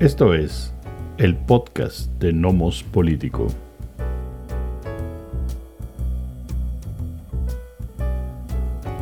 [0.00, 0.72] Esto es
[1.18, 3.48] el podcast de Nomos Político.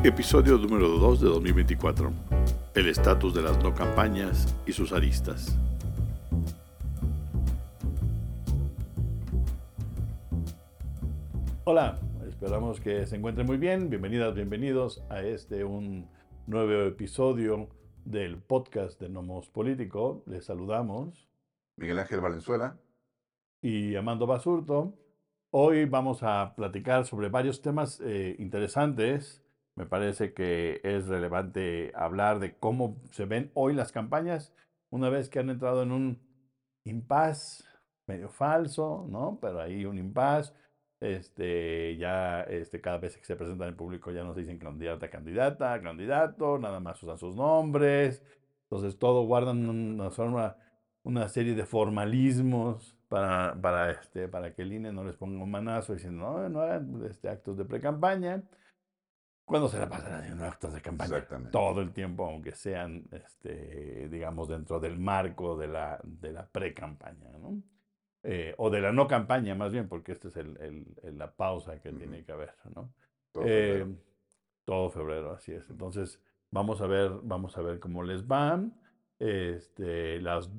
[0.03, 2.11] Episodio número 2 de 2024.
[2.74, 5.56] El estatus de las no campañas y sus aristas.
[11.62, 13.88] Hola, esperamos que se encuentren muy bien.
[13.88, 16.09] Bienvenidas, bienvenidos a este un
[16.48, 17.69] nuevo episodio
[18.11, 20.23] del podcast de Nomos Político.
[20.25, 21.29] Les saludamos.
[21.77, 22.79] Miguel Ángel Valenzuela.
[23.61, 24.95] Y Amando Basurto.
[25.51, 29.45] Hoy vamos a platicar sobre varios temas eh, interesantes.
[29.75, 34.55] Me parece que es relevante hablar de cómo se ven hoy las campañas
[34.88, 36.19] una vez que han entrado en un
[36.85, 37.65] impasse
[38.07, 39.38] medio falso, ¿no?
[39.38, 40.55] Pero hay un impasse
[41.01, 45.09] este, ya este, cada vez que se presentan en público ya no se dicen candidata,
[45.09, 48.23] candidata, candidato, nada más usan sus nombres.
[48.65, 50.57] Entonces todo guardan una, forma,
[51.02, 55.51] una serie de formalismos para, para, este, para que el INE no les ponga un
[55.51, 58.43] manazo diciendo, no, no hagan este, actos de pre-campaña.
[59.45, 64.48] Cuando se la pasan haciendo actos de campaña todo el tiempo, aunque sean, este, digamos,
[64.48, 67.62] dentro del marco de la, de la pre-campaña, ¿no?
[68.30, 71.90] Eh, o de la no campaña más bien, porque esta es el, la pausa que
[71.92, 72.92] tiene que haber, ¿no?
[73.32, 73.86] Todo febrero.
[73.86, 73.96] Eh,
[74.66, 75.70] todo febrero, así es.
[75.70, 76.20] Entonces,
[76.50, 78.78] vamos a ver, vamos a ver cómo les van.
[79.18, 80.50] Este, las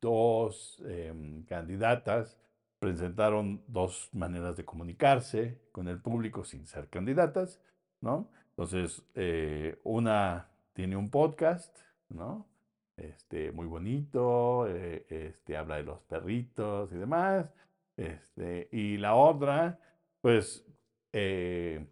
[0.00, 2.40] dos em, candidatas
[2.80, 7.60] presentaron dos maneras de comunicarse con el público sin ser candidatas,
[8.00, 8.32] ¿no?
[8.48, 12.48] Entonces, eh, una tiene un podcast, ¿no?
[12.96, 17.50] Este, muy bonito, eh, este, habla de los perritos y demás.
[17.96, 19.78] Este, y la otra,
[20.20, 20.64] pues,
[21.12, 21.86] eh,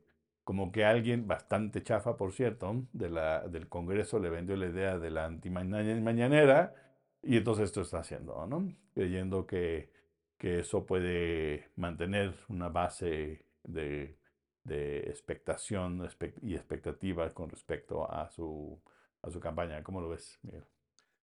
[0.45, 4.99] como que alguien bastante chafa, por cierto, de la, del Congreso le vendió la idea
[4.99, 6.75] de la antimañanera
[7.23, 8.73] y entonces esto está haciendo, ¿no?
[8.95, 9.91] Creyendo que,
[10.39, 14.17] que eso puede mantener una base de,
[14.65, 16.03] de expectación
[16.43, 18.81] y expectativa con respecto a su,
[19.23, 19.83] a su campaña.
[19.85, 20.65] ¿Cómo lo ves, Miguel?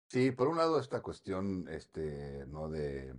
[0.09, 3.15] Sí, por un lado esta cuestión, este, no de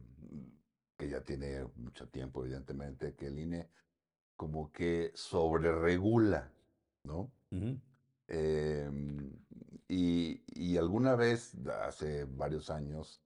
[0.98, 3.70] que ya tiene mucho tiempo, evidentemente, que el INE
[4.36, 6.52] como que sobreregula,
[7.04, 7.32] ¿no?
[8.28, 9.32] Em,
[9.88, 13.22] y, y alguna vez, hace varios años,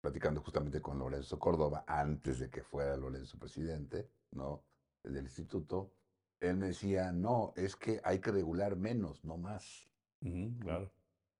[0.00, 4.64] platicando justamente con Lorenzo Córdoba, antes de que fuera Lorenzo presidente, ¿no?
[5.02, 5.92] Del instituto,
[6.40, 9.88] él me decía, no, es que hay que regular menos, no más.
[10.60, 10.90] claro.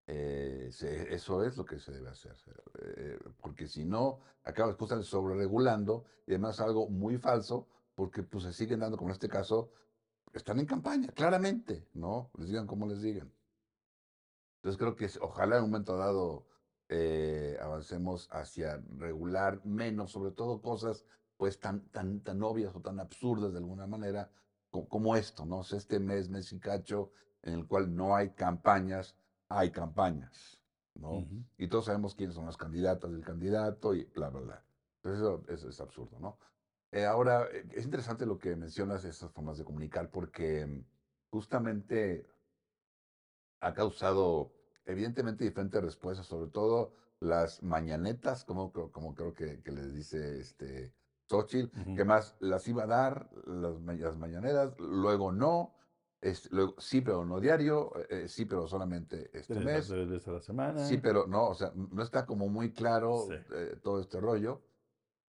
[0.07, 0.71] Eh,
[1.11, 2.37] eso es lo que se debe hacer,
[2.81, 8.45] eh, porque si no, acabas justamente sobre regulando y además algo muy falso, porque pues
[8.45, 9.71] se siguen dando, como en este caso,
[10.33, 12.31] están en campaña, claramente, ¿no?
[12.37, 13.33] Les digan como les digan.
[14.57, 16.47] Entonces creo que ojalá en un momento dado
[16.89, 21.05] eh, avancemos hacia regular menos, sobre todo cosas
[21.37, 24.31] pues tan, tan, tan obvias o tan absurdas de alguna manera
[24.71, 25.63] como, esto, ¿no?
[25.63, 27.11] este mes, mes y cacho,
[27.43, 29.17] en el cual no hay campañas,
[29.59, 30.61] hay campañas,
[30.95, 31.27] ¿no?
[31.59, 34.65] Y todos sabemos quiénes son las candidatas del candidato y bla, bla, bla.
[35.03, 36.39] Entonces eso, es absurdo, ¿no?
[36.91, 40.85] Eh, ahora, eh, es interesante lo que mencionas, esas formas de comunicar, porque mm,
[41.31, 42.27] justamente
[43.61, 44.53] ha causado,
[44.85, 50.93] evidentemente, diferentes respuestas, sobre todo las mañanetas, como, como creo que, que les dice este
[51.29, 55.75] Xochitl, que más las iba a dar las, las mañaneras, luego no,
[56.51, 59.89] luego, sí, pero no diario, eh, sí, pero solamente este mes.
[59.89, 60.85] Tres a la semana.
[60.85, 64.63] Sí, pero no, o sea, no está como muy claro eh, todo este rollo.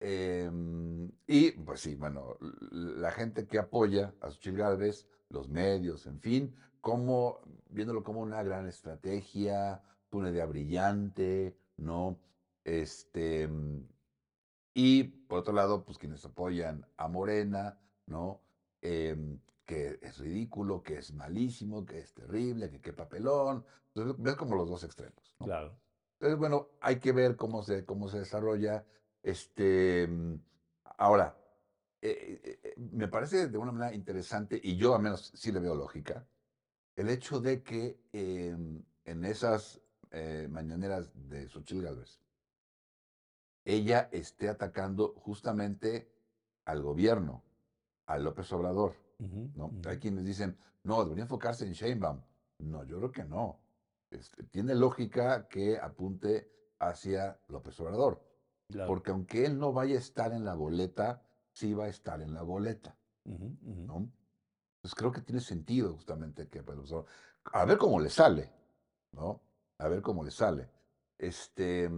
[0.00, 2.36] Em, y pues sí, bueno,
[2.70, 8.42] la gente que apoya a Suchil Gálvez, los medios, en fin, como, viéndolo como una
[8.42, 12.18] gran estrategia, una idea brillante, ¿no?
[12.64, 13.48] Este,
[14.74, 18.40] y por otro lado, pues quienes apoyan a Morena, ¿no?
[18.82, 19.16] Eh,
[19.64, 23.64] que es ridículo, que es malísimo, que es terrible, que qué papelón.
[23.94, 25.34] Entonces, ves como los dos extremos.
[25.38, 25.76] Claro.
[26.14, 28.84] Entonces, bueno, hay que ver cómo se, cómo se desarrolla.
[29.22, 30.34] Este, mm,
[30.98, 31.36] ahora,
[32.00, 35.60] eh, eh, eh, me parece de una manera interesante, y yo al menos sí le
[35.60, 36.26] veo lógica,
[36.96, 39.80] el hecho de que em, en esas
[40.50, 42.20] mañaneras de Xochitl Gálvez,
[43.64, 46.12] ella esté atacando justamente
[46.66, 47.42] al gobierno,
[48.04, 48.94] a López Obrador.
[49.54, 49.72] ¿No?
[49.86, 52.20] Hay quienes dicen, no, debería enfocarse en Sheinbaum.
[52.58, 53.60] No, yo creo que no.
[54.10, 58.22] Este, tiene lógica que apunte hacia López Obrador.
[58.86, 61.22] Porque aunque él no vaya a estar en la boleta,
[61.52, 62.96] sí va a estar en la boleta.
[63.24, 64.10] ¿no?
[64.80, 66.78] Pues creo que tiene sentido justamente que pues,
[67.52, 68.50] a ver cómo le sale,
[69.12, 69.42] ¿no?
[69.78, 70.70] A ver cómo le sale.
[71.18, 71.88] Este,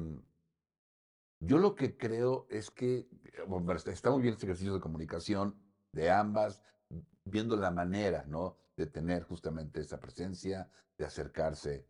[1.41, 3.09] Yo lo que creo es que, eh,
[3.47, 5.59] bueno, está muy bien este ejercicio de comunicación
[5.93, 6.61] de ambas,
[7.25, 8.57] viendo la manera, ¿no?
[8.77, 11.87] De tener justamente esa presencia, de acercarse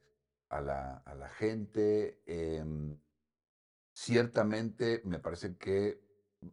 [0.48, 2.22] a la, a la gente.
[2.26, 2.96] em,
[3.92, 6.02] ciertamente me parece que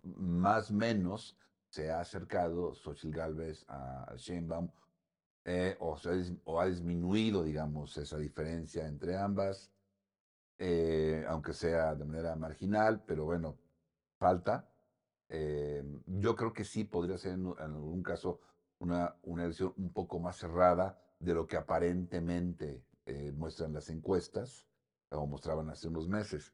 [0.04, 1.38] más menos
[1.70, 4.70] se ha acercado Xochitl Gálvez a, Sheinbaum
[5.46, 6.14] eh, o, se ha
[6.46, 9.72] o ha disminuido, digamos, esa diferencia entre ambas,
[10.60, 13.58] eh, aunque sea de manera marginal, pero bueno,
[14.20, 14.68] falta.
[15.30, 18.42] Eh, yo creo que sí podría ser en, en algún caso
[18.82, 24.68] una, una elección un poco más cerrada de lo que aparentemente eh, muestran las encuestas,
[25.10, 26.54] o mostraban hace unos meses.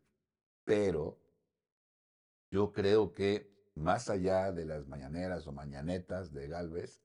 [0.65, 1.19] Pero
[2.51, 7.01] yo creo que más allá de las mañaneras o mañanetas de Galvez,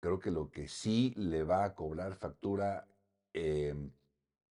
[0.00, 2.86] creo que lo que sí le va a cobrar factura,
[3.32, 3.90] em,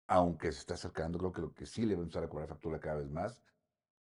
[0.08, 2.48] aunque se está acercando, creo que lo que sí le va a empezar a cobrar
[2.48, 3.44] factura cada vez más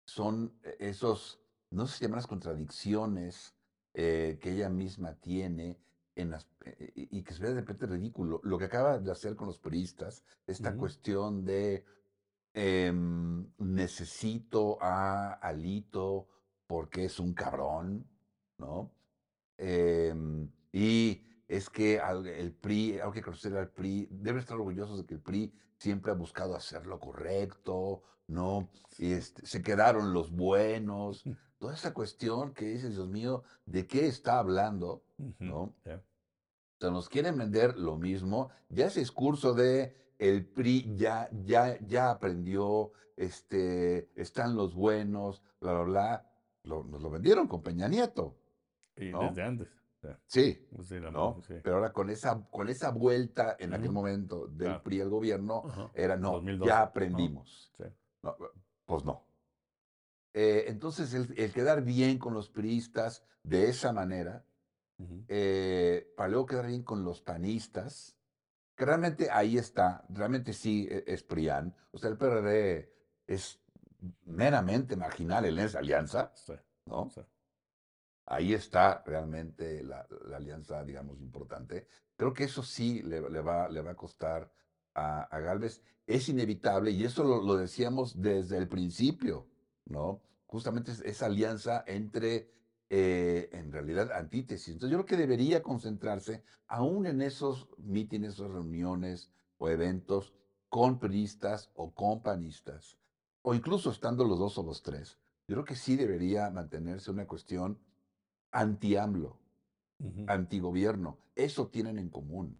[0.06, 1.42] son e- esos,
[1.72, 3.56] no sé si llaman las contradicciones
[3.94, 5.78] eh, que ella misma tiene
[6.20, 8.40] en las, eh, y que se ve de repente ridículo.
[8.44, 11.86] Lo que acaba de hacer con los periodistas, esta cuestión de
[12.54, 16.28] em, necesito a Alito
[16.68, 18.06] porque es un cabrón,
[18.58, 18.92] ¿no?
[19.58, 24.98] Em, y es que al- el PRI, hay que conocer al PRI, deben estar orgullosos
[25.00, 28.70] de que el PRI siempre ha buscado hacer lo correcto, ¿no?
[28.98, 31.24] Y este, se quedaron los buenos.
[31.58, 35.04] Toda esa cuestión que dices, Dios mío, ¿de qué está hablando?
[35.40, 35.76] ¿No?
[36.80, 38.50] Sea, nos quieren vender lo mismo.
[38.70, 45.74] Ya ese discurso de el PRI ya, ya, ya aprendió, este, están los buenos, bla,
[45.74, 46.26] bla, bla.
[46.64, 48.38] lo- nos lo vendieron con Peña Nieto,
[48.96, 49.28] Y ¿no?
[49.30, 49.68] desde antes.
[50.28, 51.42] sí, Sí, pues ¿no?
[51.48, 51.56] sí.
[51.64, 54.84] Pero ahora con esa, con esa vuelta en aquel momento del claro.
[54.84, 57.74] PRI al gobierno, era no, 2012, ya aprendimos.
[57.78, 57.84] sí,
[58.24, 58.36] No,
[58.86, 59.26] pues no.
[60.34, 64.46] Eh, entonces, el, el quedar bien con los priistas de esa manera,
[65.00, 68.18] ujú, eh, para luego quedar bien con los panistas,
[68.76, 71.76] que realmente ahí está, realmente sí e- es PRIAN.
[71.92, 72.94] O sea, el PRD
[73.28, 73.62] es
[74.26, 76.54] meramente marginal en esa alianza, sí,
[76.86, 77.10] ¿no?
[77.10, 77.22] sí,
[78.26, 81.88] Ahí está realmente la, la alianza, digamos, importante.
[82.16, 84.52] Creo que eso sí le, le va, le va a costar
[84.94, 85.82] a, a Gálvez.
[86.06, 89.48] Es inevitable, y eso lo, lo decíamos desde el principio,
[89.86, 90.22] ¿no?
[90.46, 92.52] Justamente es- esa alianza entre,
[92.90, 94.74] eh, en realidad, antítesis.
[94.74, 100.34] Entonces, yo creo que debería concentrarse aún en esos mítines, esas reuniones o eventos
[100.70, 102.98] con priistas o con panistas,
[103.42, 105.20] o incluso estando los dos o los tres.
[105.48, 107.80] Yo creo que sí debería mantenerse una cuestión
[108.52, 109.40] anti-AMLO,
[110.00, 111.18] ujú, antigobierno.
[111.36, 112.60] Eso tienen en común,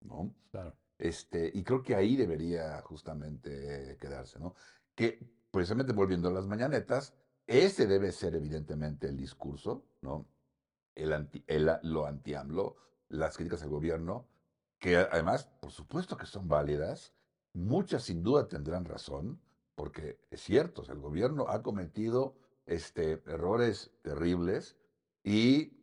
[0.00, 0.34] ¿no?
[0.50, 0.76] claro.
[0.98, 4.54] Este, y creo que ahí debería justamente quedarse, ¿no?
[4.94, 5.18] Que
[5.50, 7.14] precisamente volviendo a las mañanetas,
[7.46, 10.26] ese debe ser evidentemente el discurso, ¿no?
[10.94, 12.76] El anti, el lo anti-AMLO,
[13.08, 14.26] las críticas al gobierno,
[14.78, 17.12] que además, por supuesto que son válidas,
[17.52, 19.40] muchas sin duda tendrán razón,
[19.74, 22.34] porque es cierto, el gobierno ha cometido
[22.66, 24.76] este, errores terribles
[25.22, 25.76] y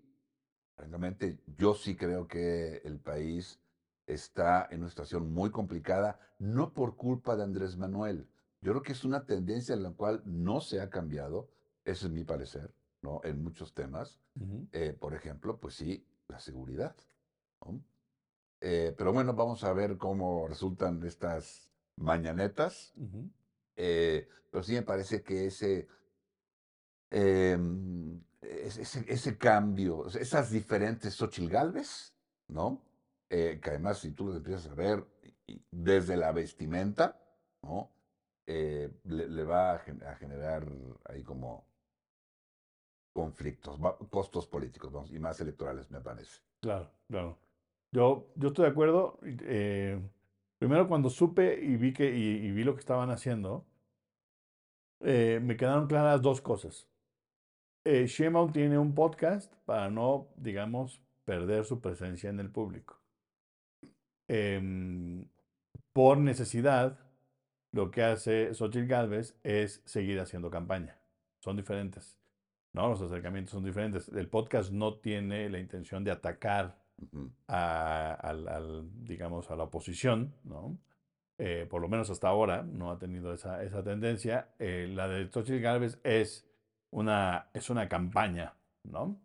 [0.75, 3.59] Francamente, yo sí creo que el país
[4.07, 8.27] está en una situación muy complicada, no por culpa de Andrés Manuel.
[8.61, 11.47] Yo creo que es una tendencia en la cual no se ha cambiado,
[11.85, 13.21] ese es mi parecer, ¿no?
[13.23, 14.19] En muchos temas.
[14.71, 16.95] Eh, por ejemplo, pues sí, la seguridad,
[17.65, 17.83] ¿no?
[18.61, 22.93] Eh, pero bueno, vamos a ver cómo resultan estas mañanetas.
[23.75, 25.87] Eh, pero sí me parece que ese
[27.11, 32.13] Em, es- ese, ese cambio, esas diferentes Xochitl Gálvez,
[32.47, 32.81] ¿no?
[33.29, 35.05] Que además, si tú los empiezas a ver
[35.71, 37.19] desde la vestimenta,
[37.63, 37.91] ¿no?
[38.45, 40.67] Eh, le, le va a generar
[41.05, 41.65] ahí como
[43.13, 43.79] conflictos,
[44.09, 46.41] costos políticos, y más electorales, me parece.
[46.59, 47.37] Claro, claro.
[47.91, 49.19] Yo, yo estoy de acuerdo.
[49.23, 50.01] eh,
[50.57, 53.65] primero cuando supe y vi que y, vi lo que estaban haciendo,
[55.01, 56.87] eh, me quedaron claras dos cosas.
[57.85, 58.07] Eh,
[58.53, 62.99] tiene un podcast para no, digamos, perder su presencia en el público.
[64.29, 65.27] Em,
[65.91, 66.97] por necesidad,
[67.73, 70.97] lo que hace Xochitl Gálvez es seguir haciendo campaña.
[71.39, 72.17] Son diferentes,
[72.73, 72.89] ¿no?
[72.89, 74.09] Los acercamientos son diferentes.
[74.09, 76.75] El podcast no tiene la intención de atacar
[77.47, 80.77] a, al- al, digamos, a la oposición, ¿no?
[81.39, 84.49] Eh, por lo menos hasta ahora no ha tenido esa, esa tendencia.
[84.59, 86.47] Eh, la de Xochitl Gálvez es
[86.91, 88.53] una, es una campaña,
[88.83, 89.19] ¿no?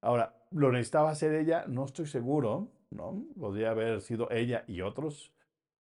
[0.00, 1.64] Ahora, ¿lo necesitaba hacer ella?
[1.68, 3.22] No estoy seguro, ¿no?
[3.38, 5.32] Podría haber sido ella y otros,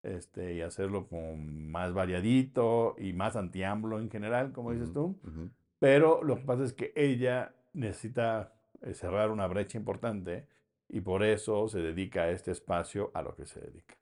[0.03, 5.29] este, y hacerlo con más variadito y más anti-AMLO en general, como dices Ujú, tú.
[5.29, 5.49] ujú.
[5.79, 10.45] Pero lo que pasa es que ella necesita eh, cerrar una brecha importante
[10.89, 13.95] y por eso se dedica a este espacio a lo que se dedica.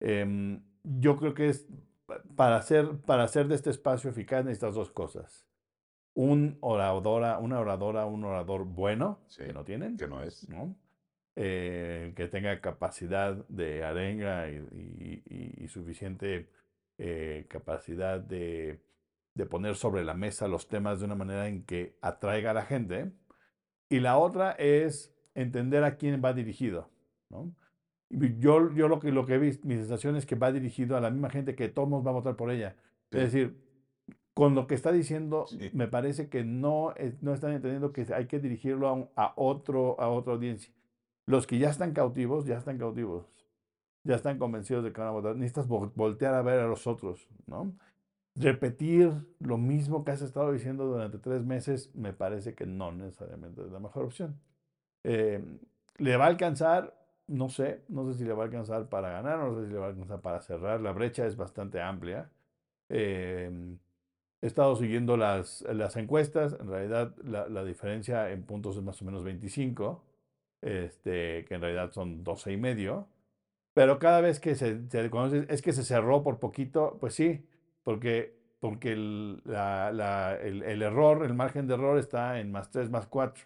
[0.00, 1.66] Em, yo creo que es
[2.06, 5.46] pa- para hacer, para hacer de este espacio eficaz necesitas dos cosas.
[6.14, 10.48] Un oradora, una oradora, un orador bueno, Sí, que no tienen, Que no es.
[10.48, 10.76] ¿no?
[11.36, 16.50] Eh, que tenga capacidad de arenga y, y- y- y suficiente
[16.98, 18.80] eh, capacidad de,
[19.34, 22.62] de poner sobre la mesa los temas de una manera en que atraiga a la
[22.64, 23.12] gente.
[23.88, 26.90] Y la otra es entender a quién va dirigido,
[27.30, 27.54] ¿no?
[28.10, 31.00] Yo, yo lo que, lo que he visto, mi sensación es que va dirigido a
[31.00, 32.76] la misma gente que todos va a votar por ella.
[33.10, 33.18] Sí.
[33.18, 33.58] Es decir,
[34.34, 35.70] con lo que está diciendo, Sí.
[35.72, 39.98] me parece que no, no están entendiendo que hay que dirigirlo a, un- a otro,
[39.98, 40.74] a otra audiencia.
[41.26, 43.26] Los que ya están cautivos, ya están cautivos.
[44.04, 45.36] Ya están convencidos de que van a votar.
[45.36, 47.72] Necesitas vo- voltear a ver a los otros, ¿no?
[48.34, 53.62] Repetir lo mismo que has estado diciendo durante tres meses, me parece que no necesariamente
[53.62, 54.40] es la mejor opción.
[55.04, 55.42] Eh,
[55.98, 56.94] ¿Le va a alcanzar?
[57.26, 59.78] No sé, no sé si le va a alcanzar para ganar, no sé si le
[59.78, 60.80] va a alcanzar para cerrar.
[60.80, 62.30] La brecha es bastante amplia.
[62.88, 63.50] Eh,
[64.40, 69.00] he estado siguiendo las, las encuestas, en realidad la, la diferencia en puntos es más
[69.02, 70.02] o menos 25,
[70.62, 73.08] este, que en realidad son 12 y medio.
[73.74, 77.46] Pero cada vez que se, se conoce, es que se cerró por poquito, pues sí,
[77.82, 82.70] porque, porque el, la- la- el- el error, el margen de error está en más
[82.70, 83.44] 3, más 4.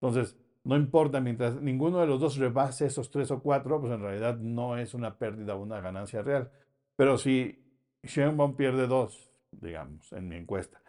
[0.00, 4.00] Entonces, no importa, mientras ninguno de los dos rebase esos 3 o 4, pues en
[4.00, 6.50] realidad no es una pérdida o una ganancia real.
[6.96, 7.62] Pero si
[8.02, 10.80] Sheinbaum pierde 2, digamos, en mi encuesta,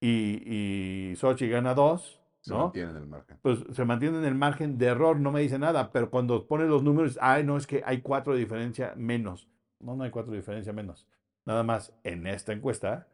[0.00, 2.64] y, y Sochi gana 2, Se ¿no?
[2.64, 3.38] mantiene en el margen.
[3.42, 6.64] pues se mantiene en el margen de error, no me dice nada, pero cuando pone
[6.66, 9.48] los números, ay, no, es que hay cuatro de diferencia menos.
[9.78, 11.06] No, no hay cuatro de diferencia menos.
[11.46, 13.08] Nada más en esta encuesta,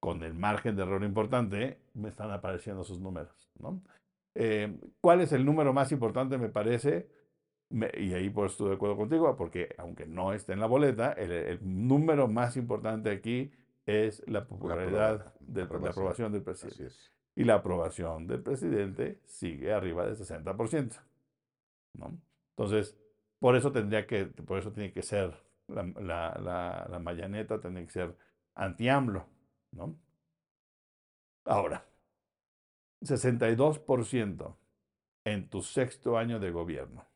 [0.00, 3.80] con el margen de error importante, me están apareciendo sus números, ¿no?
[4.34, 7.08] Eh, ¿Cuál es el número más importante, me parece?
[7.70, 11.12] Me- y ahí pues estoy de acuerdo contigo, porque aunque no esté en la boleta,
[11.12, 13.52] el, el número más importante aquí
[13.86, 15.90] es la popularidad de la aprobación.
[15.90, 16.94] aprobación del presidente
[17.34, 20.96] y la aprobación del presidente sigue arriba del 60%.
[21.98, 22.18] ¿no?
[22.56, 22.96] Entonces,
[23.38, 25.34] por eso tendría que, por eso tiene que ser,
[25.68, 25.82] la,
[26.40, 28.16] la, la, Mayaneta tiene que ser
[28.54, 29.26] anti-AMLO,
[29.72, 29.98] ¿no?
[31.44, 31.86] Ahora,
[33.02, 34.58] 62%
[35.24, 37.06] en tu sexto año de gobierno.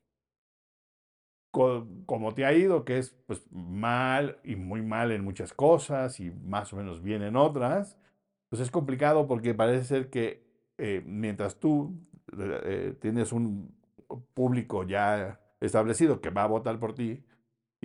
[1.51, 6.21] Co- Como te ha ido, que es pues mal y muy mal en muchas cosas
[6.21, 7.99] y más o menos bien en otras,
[8.49, 10.45] pues es complicado porque parece ser que
[10.79, 11.99] eh, mientras tú
[12.39, 13.75] eh, tienes un
[14.35, 17.25] público ya establecido que va a votar por ti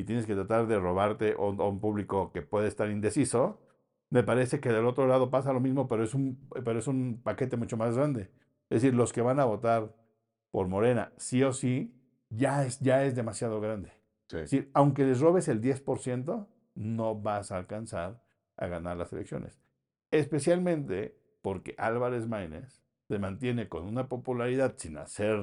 [0.01, 3.61] y tienes que tratar de robarte a un, público que puede estar indeciso,
[4.09, 7.21] me parece que del otro lado pasa lo mismo, pero es un, pero es un
[7.23, 8.31] paquete mucho más grande.
[8.69, 9.95] Es decir, los que van a votar
[10.49, 11.95] por Morena, sí o sí,
[12.29, 13.91] ya es, ya es demasiado grande.
[14.27, 14.37] Sí.
[14.37, 18.23] Es decir, aunque les robes el 10%, no vas a alcanzar
[18.57, 19.61] a ganar las elecciones.
[20.09, 25.39] Especialmente porque Álvarez Maínez se mantiene con una popularidad sin hacer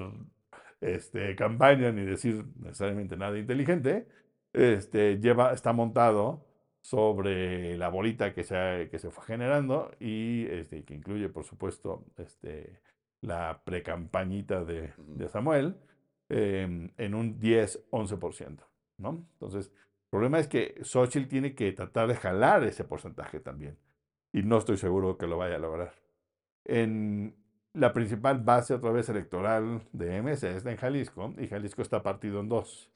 [0.80, 4.08] este, campaña ni decir necesariamente nada inteligente,
[4.52, 6.44] este, lleva, está montado
[6.80, 12.06] sobre la bolita que se, que se fue generando y este, que incluye, por supuesto,
[12.16, 12.80] este,
[13.20, 15.76] la precampañita de, de Samuel
[16.28, 18.64] em, en un 10-11%.
[18.98, 19.26] ¿no?
[19.34, 23.78] Entonces, el problema es que Xochitl tiene que tratar de jalar ese porcentaje también.
[24.32, 25.94] Y no estoy seguro que lo vaya a lograr.
[26.64, 27.34] En
[27.72, 32.40] la principal base otra vez electoral de MS está en Jalisco y Jalisco está partido
[32.40, 32.90] en dos.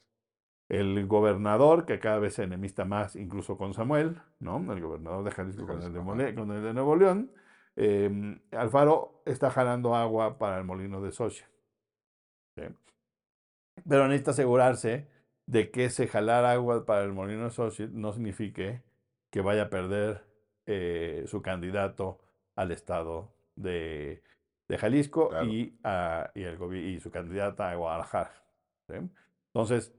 [0.72, 4.56] El gobernador, que cada vez se enemista más incluso con Samuel, ¿no?
[4.72, 7.30] El gobernador de Jalisco, con, el de Mole- con el de Nuevo León.
[7.76, 11.48] eh, Alfaro está jalando agua para el molino de Xochitl.
[12.56, 12.62] ¿sí?
[13.88, 15.08] Pero necesita asegurarse
[15.46, 18.82] de que ese jalar agua para el molino de Xochitl no signifique
[19.30, 20.24] que vaya a perder
[20.66, 22.18] eh, su candidato
[22.54, 24.22] al estado de,
[24.68, 25.46] de Jalisco Claro.
[25.46, 28.32] y, a- y, el y su candidata a Guadalajara.
[28.88, 28.94] ¿sí?
[29.52, 29.92] Entonces,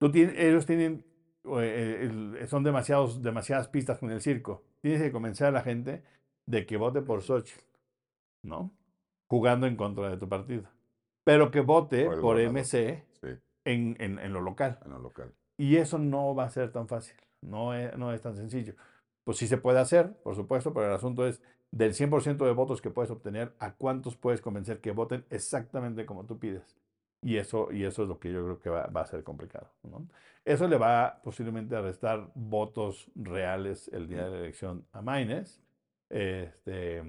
[0.00, 1.04] tú tienes, ellos tienen,
[1.44, 4.64] eh, el- son demasiados, demasiadas pistas con el circo.
[4.80, 6.02] Tienes que convencer a la gente
[6.46, 7.60] de que vote por Xochitl,
[8.42, 8.72] ¿no?
[9.28, 10.64] Jugando en contra de tu partido.
[11.24, 12.40] Pero que vote Por.
[12.40, 13.28] MC Sí,
[13.64, 14.78] en, en- en lo local.
[14.84, 15.32] en lo local.
[15.58, 18.74] Y eso no va a ser tan fácil, no es, no es tan sencillo.
[19.24, 22.80] Pues sí se puede hacer, por supuesto, pero el asunto es del 100% de votos
[22.80, 26.74] que puedes obtener, ¿a cuántos puedes convencer que voten exactamente como tú pides?
[27.22, 29.70] Y eso, y eso es lo que yo creo que va, va a ser complicado.
[29.82, 30.08] ¿no?
[30.44, 35.62] Eso le va posiblemente a restar votos reales el día de la elección a Maines.
[36.08, 37.02] Este,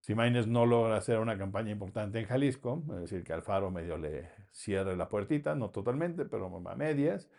[0.00, 3.96] si Maines no logra hacer una campaña importante en Jalisco, es decir, que Alfaro medio
[3.96, 7.30] le cierre la puertita, no totalmente, pero a medias,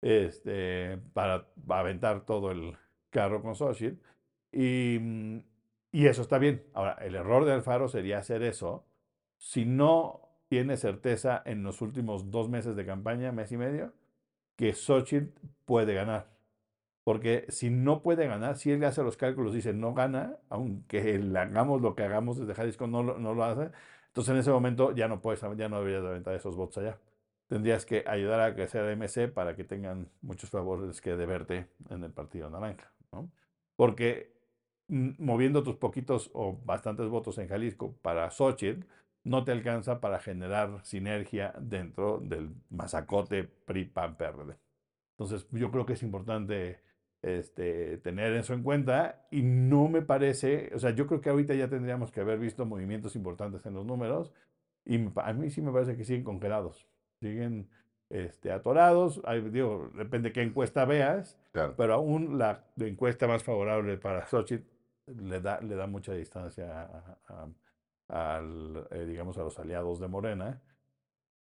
[0.00, 2.76] este, para, aventar todo el
[3.10, 4.02] carro con Xochitl.
[4.52, 4.98] Y,
[5.92, 6.64] y eso está bien.
[6.74, 8.86] Ahora, el error de Alfaro sería hacer eso
[9.38, 10.21] si no
[10.52, 13.94] tiene certeza en los últimos dos meses de campaña, mes y medio,
[14.54, 15.32] que Xochitl
[15.64, 16.28] puede ganar.
[17.04, 21.80] Porque si no puede ganar, si él hace los cálculos, dice no gana, aunque hagamos
[21.80, 23.70] lo que hagamos desde Jalisco, no, no lo hace,
[24.08, 26.98] entonces en ese momento ya no puedes, ya no deberías aventar esos votos allá.
[27.46, 32.04] Tendrías que ayudar a que sea MC para que tengan muchos favores que deberte en
[32.04, 32.92] el Partido Naranja.
[33.10, 33.30] ¿no?
[33.74, 34.34] Porque
[34.88, 38.84] moviendo tus poquitos o bastantes votos en Jalisco para Xochitl,
[39.24, 44.56] no te alcanza para generar sinergia dentro del masacote PRI-PAN-PRD.
[45.12, 46.80] Entonces, yo creo que es importante
[47.22, 51.54] este, tener eso en cuenta y no me parece, o sea, yo creo que ahorita
[51.54, 54.32] ya tendríamos que haber visto movimientos importantes en los números
[54.84, 56.88] y a mí sí me parece que siguen congelados,
[57.20, 57.68] siguen
[58.10, 64.66] este, atorados, digo, depende qué encuesta veas, pero aún la, encuesta más favorable para Xochitl
[65.06, 66.82] le da, le da mucha distancia
[67.28, 67.48] a
[68.08, 70.62] al, eh, digamos, a los aliados de Morena,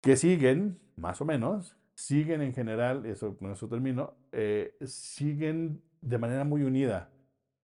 [0.00, 6.18] que siguen, más o menos, siguen en general, eso, con eso termino, eh, siguen de
[6.18, 7.10] manera muy unida.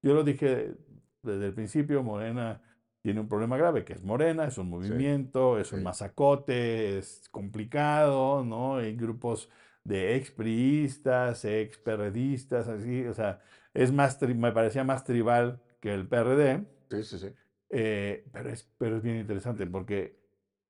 [0.03, 0.75] Yo lo dije
[1.23, 2.61] desde el principio, Morena
[3.03, 8.45] tiene un problema grave, que es Morena, es un movimiento, es un masacote, es complicado,
[8.45, 8.77] ¿no?
[8.77, 9.49] Hay grupos
[9.85, 13.41] de expriistas, experredistas, así, o sea,
[13.75, 16.65] es más, me parecía más tribal que el PRD.
[16.91, 17.29] Sí, sí, sí.
[17.73, 20.21] Eh, pero, es, pero es bien interesante porque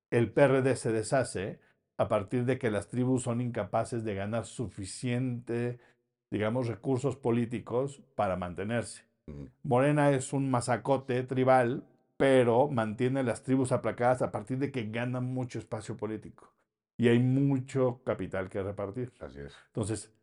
[0.09, 1.59] el PRD se deshace
[1.97, 5.79] a partir de que las tribus son incapaces de ganar suficiente,
[6.31, 9.03] digamos, recursos políticos para mantenerse.
[9.63, 11.85] Morena es un masacote tribal,
[12.17, 16.53] pero mantiene las tribus aplacadas a partir de que ganan mucho espacio político
[16.97, 19.13] y hay mucho capital que repartir.
[19.19, 19.55] Así es.
[19.67, 20.13] Entonces,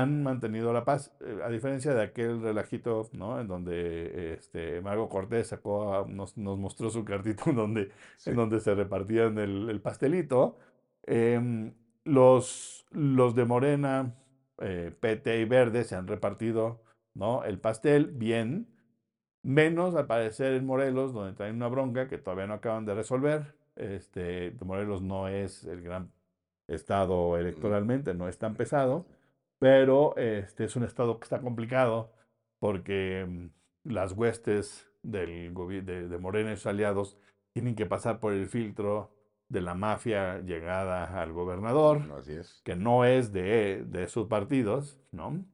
[0.00, 3.38] han mantenido la paz, eh, a diferencia de aquel relajito, ¿no?
[3.40, 7.90] En donde este, Mago Cortés sacó, nos, nos, mostró su cartito en donde,
[8.24, 10.56] en donde se repartían el, el pastelito.
[11.04, 11.74] Em,
[12.04, 14.14] los, los de Morena,
[14.58, 16.82] eh, PT y Verde se han repartido,
[17.14, 17.44] ¿no?
[17.44, 18.68] El pastel bien,
[19.42, 23.54] menos al parecer en Morelos, donde traen una bronca que todavía no acaban de resolver.
[23.76, 26.12] Este, Morelos no es el gran
[26.68, 29.06] estado electoralmente, no es tan pesado
[29.62, 32.10] pero este es un estado que está complicado
[32.58, 37.16] porque mm, las huestes del, de, de Morena y sus aliados
[37.54, 39.14] tienen que pasar por el filtro
[39.48, 42.60] de la mafia llegada al gobernador, Así es.
[42.64, 45.44] que no es de, de sus partidos, ¿no?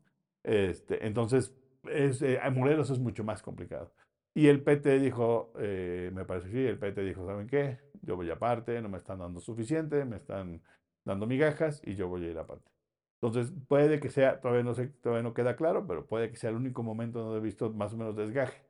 [0.43, 3.93] Este, entonces, es, eh, Morelos es mucho más complicado.
[4.35, 7.79] Y el PT dijo, eh, me parece que sí, el PT dijo, ¿saben qué?
[8.01, 10.63] Yo voy aparte, no me están dando suficiente, me están
[11.05, 12.71] dando migajas y yo voy a ir aparte.
[13.21, 16.51] Entonces, puede que sea, todavía no, sé, todavía no queda claro, pero puede que sea
[16.51, 18.63] el único momento donde he visto más o menos desgaje.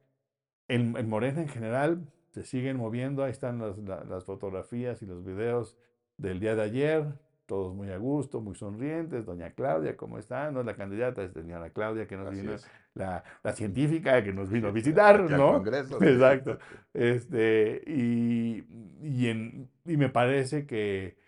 [0.68, 5.22] En, en Morena en general se siguen moviendo, ahí están las, las, fotografías y los
[5.24, 5.76] videos
[6.16, 7.04] del día de ayer,
[7.44, 9.26] todos muy a gusto, muy sonrientes.
[9.26, 10.50] Doña Claudia, ¿cómo está?
[10.50, 12.52] No es la candidata, es doña Claudia que nos vino,
[12.94, 15.54] la, la, científica que nos vino a visitar, ¿no?
[15.54, 16.58] Congreso, Exacto.
[16.94, 18.64] Este, y,
[19.02, 21.18] y, en, y me parece que,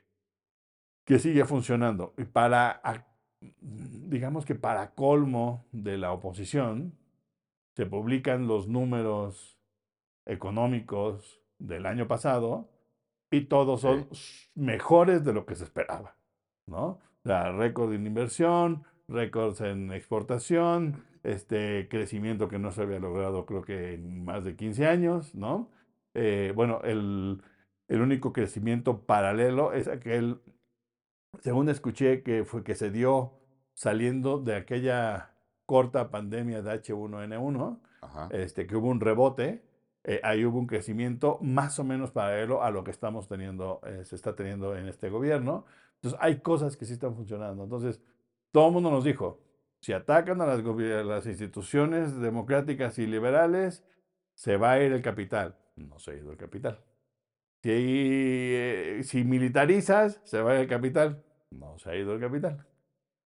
[1.05, 2.15] que sigue funcionando.
[2.19, 2.81] Y para
[3.61, 6.99] digamos que para colmo de la oposición,
[7.75, 9.59] se publican los números
[10.27, 12.69] económicos del año pasado
[13.31, 14.09] y todos son
[14.55, 16.17] mejores de lo que se esperaba,
[16.67, 16.99] ¿no?
[17.25, 23.95] Récord en inversión, récords en exportación, este crecimiento que no se había logrado creo que
[23.95, 25.71] en más de 15 años, ¿no?
[26.15, 27.43] Eh, bueno, el,
[27.89, 30.41] el único crecimiento paralelo es aquel
[31.39, 33.33] según escuché que fue que se dio
[33.75, 35.35] saliendo de aquella
[35.67, 37.81] corta pandemia de H1N1,
[38.31, 39.65] este, que hubo un rebote,
[40.03, 44.05] eh, ahí hubo un crecimiento más o menos paralelo a lo que estamos teniendo, eh,
[44.05, 45.65] se está teniendo en este gobierno.
[45.97, 47.65] Entonces, hay cosas que sí están funcionando.
[47.65, 48.01] Entonces,
[48.51, 49.41] todo el mundo nos dijo,
[49.81, 53.85] si atacan a las, las instituciones democráticas y liberales,
[54.35, 55.57] se va a ir el capital.
[55.77, 56.81] No se ha ido el capital.
[57.63, 61.23] Si, eh, si militarizas, se va el capital.
[61.51, 62.65] No se ha ido el capital.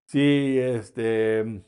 [0.05, 1.63] Si, este,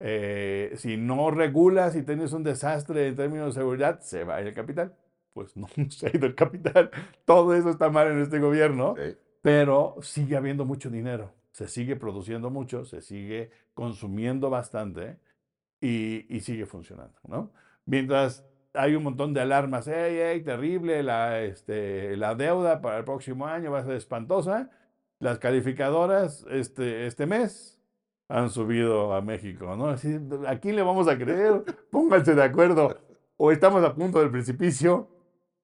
[0.00, 4.54] eh, si no regulas y tienes un desastre en términos de seguridad, se va el
[4.54, 4.96] capital.
[5.34, 6.90] Pues no, se ha ido el capital.
[7.24, 8.94] Todo eso está mal en este gobierno.
[9.42, 15.18] pero sigue habiendo mucho dinero, se sigue produciendo mucho, se sigue consumiendo bastante
[15.80, 17.50] y, y sigue funcionando, ¿no?
[17.86, 23.04] Mientras hay un montón de alarmas, hey, hey, terrible, la, este, la deuda para el
[23.04, 24.70] próximo año va a ser espantosa,
[25.18, 27.78] las calificadoras este, este mes
[28.28, 29.88] han subido a México, ¿no?
[29.88, 31.64] Así, ¿A quién le vamos a creer?
[31.90, 32.96] Pónganse de acuerdo.
[33.36, 35.08] O estamos a punto del precipicio,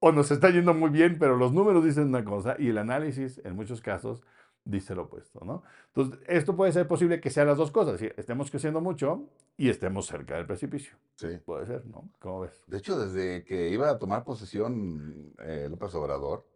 [0.01, 3.41] o nos está yendo muy bien, pero los números dicen una cosa y el análisis,
[3.45, 4.23] en muchos casos,
[4.67, 5.63] dice lo opuesto, ¿no?
[5.87, 8.09] Entonces, esto puede ser posible que sean las dos cosas, ¿sí?
[8.17, 10.97] estemos creciendo mucho y estemos cerca del precipicio.
[11.15, 11.29] Sí.
[11.45, 12.11] Puede ser, ¿no?
[12.19, 12.63] ¿Cómo ves?
[12.67, 16.47] De hecho, desde que iba a tomar posesión eh, López Obrador,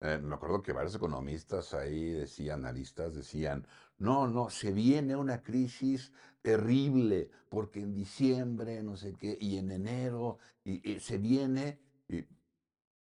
[0.00, 3.66] eh, me acuerdo que varios economistas ahí decían, analistas decían,
[3.98, 9.70] no, no, se viene una crisis terrible, porque en diciembre, no sé qué, y en
[9.70, 12.24] enero, y, y se viene, y,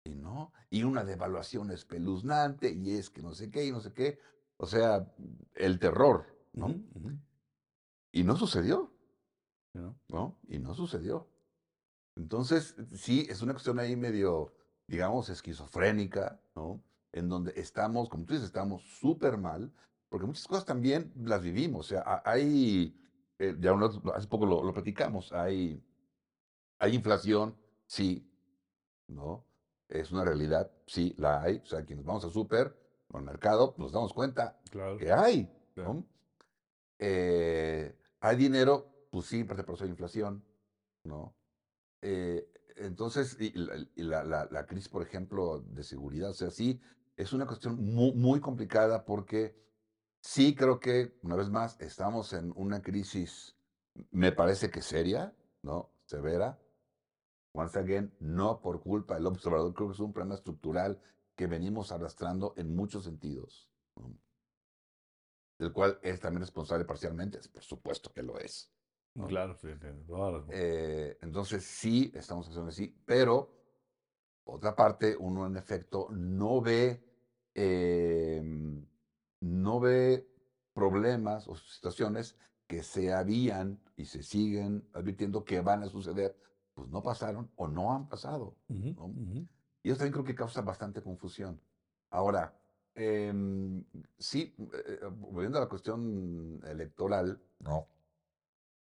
[0.09, 3.92] y no, y una devaluación espeluznante, y es que no sé qué, y no sé
[3.92, 4.18] qué.
[4.57, 5.12] O sea,
[5.55, 6.68] el terror, ¿no?
[8.12, 8.92] Y no sucedió,
[9.75, 9.99] ¿no?
[10.09, 10.38] ¿no?
[10.49, 11.29] Y no sucedió.
[12.16, 14.55] Entonces, sí, es una cuestión ahí medio,
[14.87, 16.83] digamos, esquizofrénica, ¿no?
[17.12, 19.73] En donde estamos, como tú dices, estamos súper mal,
[20.09, 21.87] porque muchas cosas también las vivimos.
[21.87, 22.97] O sea, ha- hay,
[23.38, 23.73] eh, ya
[24.14, 25.83] hace poco lo, lo platicamos, hay,
[26.79, 28.31] hay inflación, sí,
[29.09, 29.48] ¿no?
[29.88, 31.59] Es una realidad, sí, la hay.
[31.59, 32.77] O sea, quienes vamos al súper,
[33.09, 34.98] o al mercado, nos damos cuenta Claro.
[34.98, 35.94] que hay, claro.
[35.94, 36.07] ¿no?
[36.98, 40.44] Eh, hay dinero, pues sí, pero por eso hay inflación,
[41.05, 41.35] ¿no?
[42.03, 46.51] Eh, entonces, y la, y la- la- la crisis, por ejemplo, de seguridad, o sea,
[46.51, 46.81] sí,
[47.16, 49.57] es una cuestión muy, muy complicada porque
[50.20, 53.57] sí creo que, una vez más, estamos en una crisis,
[54.11, 55.90] me parece que seria, ¿no?
[56.05, 56.59] Severa.
[57.59, 61.01] Once again, no por culpa del observador, creo que es un problema estructural
[61.35, 64.16] que venimos arrastrando en muchos sentidos, ¿no?
[65.59, 68.73] del cual es también responsable parcialmente, por supuesto que lo es.
[69.14, 69.27] ¿no?
[69.27, 70.47] Claro, sí, razón.
[70.51, 73.53] Eh, entonces sí, estamos haciendo así, pero
[74.44, 77.03] por otra parte, uno en efecto no ve,
[77.55, 78.40] eh,
[79.40, 80.27] no ve
[80.73, 82.37] problemas o situaciones
[82.68, 86.38] que se habían y se siguen advirtiendo que van a suceder,
[86.79, 88.55] pues no pasaron o no han pasado.
[89.83, 91.61] Y eso también creo que causa bastante confusión.
[92.11, 92.57] Ahora,
[92.95, 93.85] em,
[94.17, 97.88] sí, eh, eh, volviendo a la cuestión electoral, No.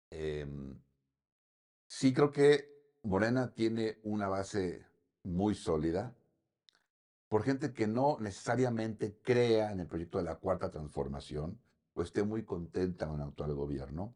[0.09, 0.77] em,
[1.87, 2.69] sí creo que
[3.03, 4.85] Morena tiene una base
[5.23, 6.13] muy sólida
[7.29, 11.57] por gente que no necesariamente crea en el proyecto de la cuarta transformación
[11.93, 14.13] o esté muy contenta con el actual gobierno.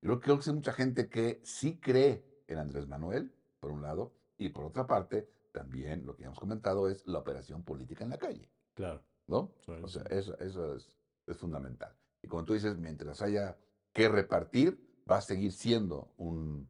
[0.00, 4.12] Creo, creo que hay mucha gente que sí cree en Andrés Manuel, por un lado,
[4.38, 8.10] y por otra parte, también lo que ya hemos comentado es la operación política en
[8.10, 9.02] la calle, Claro.
[9.26, 9.52] ¿no?
[9.64, 10.08] Sí, O sea, sí.
[10.14, 11.94] eso, eso es, es fundamental.
[12.22, 13.56] Y como tú dices, mientras haya
[13.92, 16.68] que repartir, va a seguir siendo un,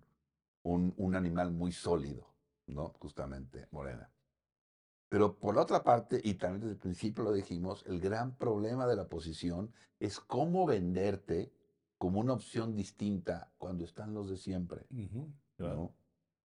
[0.62, 2.35] un, un animal muy sólido,
[2.66, 2.88] ¿no?
[2.99, 4.11] Justamente, Morena.
[5.09, 8.87] Pero por la otra parte, y también desde el principio lo dijimos, el gran problema
[8.87, 11.53] de la oposición es cómo venderte
[12.01, 14.87] como una opción distinta cuando están los de siempre,
[15.59, 15.95] claro, ¿no?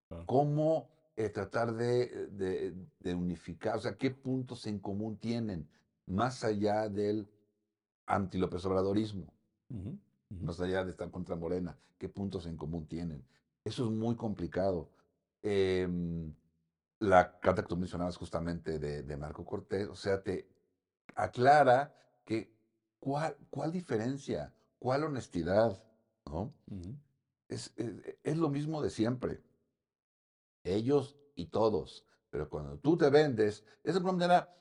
[0.09, 0.25] claro.
[0.25, 5.69] Cómo eh, tratar de, de- de unificar, o sea, qué puntos en común tienen,
[6.07, 7.29] más allá del
[8.05, 9.33] anti-López Obradorismo,
[10.41, 13.25] más allá de estar contra Morena, qué puntos en común tienen.
[13.63, 14.89] Eso es muy complicado.
[15.41, 16.33] Em,
[16.99, 20.49] la carta que tú mencionabas justamente de, de Marco Cortés, o sea, te
[21.15, 22.53] aclara que
[22.99, 24.53] cuál, cuál diferencia,
[24.85, 25.83] cuál honestidad,
[26.27, 26.53] ¿no?
[27.47, 29.41] Es, es, es lo mismo de siempre.
[30.63, 32.05] Ellos y todos.
[32.29, 34.55] Pero cuando tú te vendes, es de alguna manera,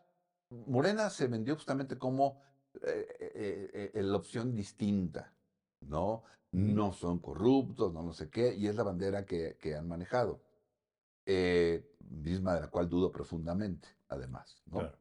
[0.48, 2.40] Morena se vendió justamente como
[2.86, 5.34] eh, eh, eh, la opción distinta,
[5.80, 6.22] ¿no?
[6.52, 10.40] No son corruptos, no no sé qué, y es la bandera que, que han manejado.
[11.26, 14.78] Eh, misma de la cual dudo profundamente, además, ¿no?
[14.78, 14.98] Claro.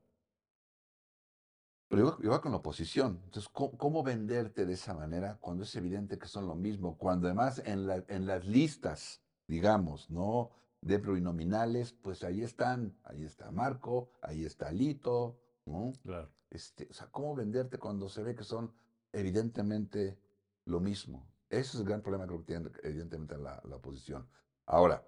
[1.93, 3.21] Pero igual, igual con la oposición.
[3.25, 6.97] Entonces, ¿cómo, cómo venderte de esa manera cuando es evidente que son lo mismo?
[6.97, 10.49] Cuando además en, la- en las listas, digamos, ¿no?
[10.81, 15.93] De plurinominales, pues ahí están, ahí está Marco, ahí está Lito, ¿no?
[16.03, 16.31] Claro.
[16.49, 18.73] Este, o sea, ¿cómo venderte cuando se ve que son
[19.11, 20.17] evidentemente
[20.65, 21.27] lo mismo?
[21.47, 24.27] Ese es el gran problema creo que tiene evidentemente la, la oposición.
[24.65, 25.05] Ahora,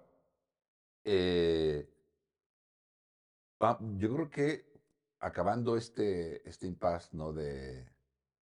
[1.02, 1.92] eh,
[3.60, 4.75] va- yo creo que
[5.20, 7.32] acabando este, este impasse, ¿no?
[7.32, 7.88] De,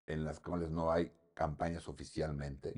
[0.07, 2.73] en las cuales no hay campañas oficialmente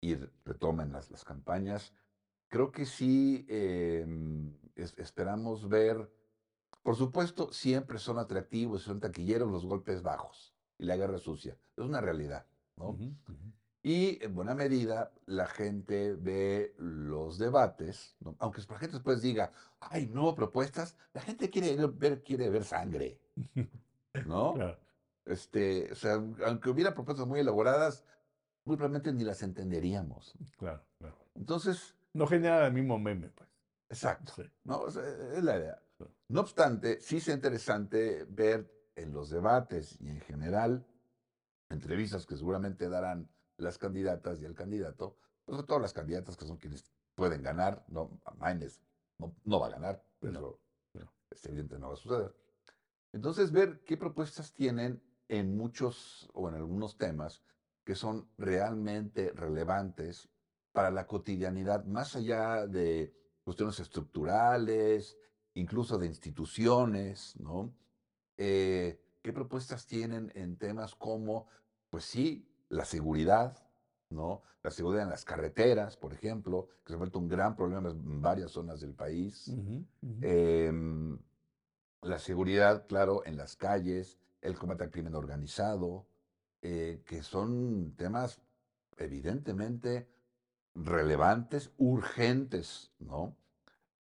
[0.00, 1.94] y re- retomen las, las campañas,
[2.48, 6.10] creo que sí em, es- esperamos ver
[6.82, 11.58] Por supuesto, siempre son atractivos, son taquilleros los golpes bajos y la guerra sucia.
[11.76, 12.96] Es una realidad, ¿no?
[13.82, 18.36] Y en buena medida la gente ve los debates, ¿no?
[18.40, 23.20] aunque la gente después diga, ay, no, propuestas, la gente quiere ver, quiere ver sangre,
[24.26, 24.54] ¿no?
[24.54, 24.78] Claro,
[25.24, 26.14] Este, o sea,
[26.46, 28.04] aunque hubiera propuestas muy elaboradas,
[28.64, 30.34] muy probablemente ni las entenderíamos.
[30.58, 31.16] claro, claro.
[31.34, 33.48] Entonces, No genera el mismo meme, pues.
[33.88, 34.80] exacto, Sí, ¿no?
[34.80, 35.82] O sea, es la idea.
[36.28, 40.84] No obstante, sí es interesante ver en los debates y en general
[41.70, 46.46] entrevistas que seguramente darán las candidatas y el candidato, pues sobre todo las candidatas que
[46.46, 48.80] son quienes pueden ganar, no, Maines
[49.18, 50.60] no, no va a ganar, eso
[50.94, 51.08] no.
[51.30, 52.34] es evidente no va a suceder.
[53.12, 57.42] Entonces, ver qué propuestas tienen en muchos o en algunos temas
[57.84, 60.28] que son realmente relevantes
[60.72, 65.16] para la cotidianidad, más allá de cuestiones estructurales,
[65.54, 67.74] incluso de instituciones, ¿no?
[68.36, 71.48] Eh, ¿Qué propuestas tienen en temas como,
[71.90, 73.56] pues sí, la seguridad,
[74.10, 74.42] ¿no?
[74.62, 78.20] La seguridad en las carreteras, por ejemplo, que se ha vuelto un gran problema en
[78.20, 79.52] varias zonas del país.
[80.20, 81.18] Em,
[82.02, 86.06] la seguridad, claro, en las calles, el combate al crimen organizado,
[86.62, 88.40] eh, que son temas
[88.96, 90.08] evidentemente
[90.74, 93.36] relevantes, urgentes, ¿no?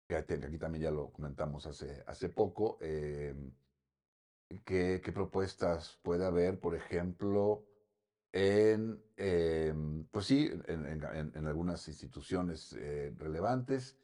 [0.07, 2.77] Que aquí también ya lo comentamos hace, hace poco.
[2.81, 3.51] em,
[4.65, 7.66] ¿qué, qué propuestas puede haber, por ejemplo,
[8.37, 13.97] en, em, pues sí, en, en- en- algunas instituciones eh, relevantes?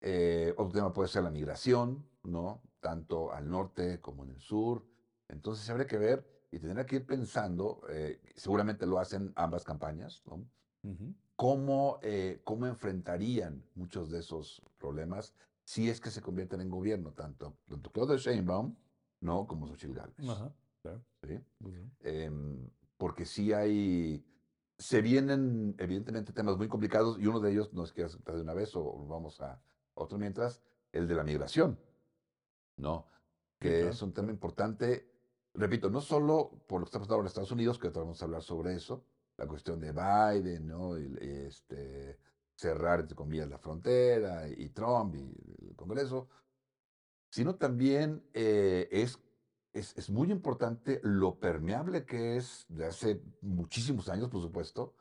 [0.00, 2.60] Eh, otro tema puede ser la migración, ¿no?
[2.80, 4.84] Tanto al norte como en el sur.
[5.28, 10.22] Entonces habría que ver y tendrá que ir pensando, eh, seguramente lo hacen ambas campañas,
[10.26, 10.44] ¿no?
[10.82, 11.14] Ujú.
[11.36, 17.12] ¿Cómo, eh, cómo enfrentarían muchos de esos problemas si es que se convierten en gobierno,
[17.12, 18.74] tanto, tanto Claudia Sheinbaum,
[19.20, 19.46] ¿no?
[19.46, 21.04] Como Xochitl Gálvez, Ajá, claro.
[21.22, 21.38] ¿sí?
[21.60, 21.92] muy bien.
[22.98, 24.22] Porque sí hay,
[24.76, 28.42] se vienen evidentemente temas muy complicados y uno de ellos, no es que aceptar de
[28.42, 29.58] una vez o vamos a
[29.94, 30.60] otro mientras,
[30.92, 31.80] el de la migración,
[32.76, 33.06] ¿no?
[33.58, 35.10] Que claro, es un tema importante,
[35.54, 38.26] repito, no solo por lo que está pasando en Estados Unidos, que ahorita vamos a
[38.26, 39.06] hablar sobre eso,
[39.38, 40.98] la cuestión de Biden, ¿no?
[40.98, 42.18] Y, y, este,
[42.58, 46.28] cerrar, entre comillas, la frontera, y Trump y el Congreso,
[47.30, 49.18] sino también eh, es,
[49.78, 54.94] es, es muy importante lo permeable que es de hace muchísimos años, por supuesto,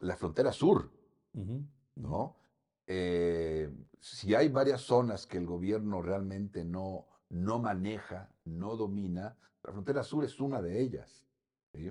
[0.00, 0.90] la frontera sur.
[1.96, 2.36] ¿no?
[2.86, 9.72] Eh, si hay varias zonas que el gobierno realmente no, no maneja, no domina, la
[9.72, 11.24] frontera sur es una de ellas.
[11.72, 11.90] ¿sí?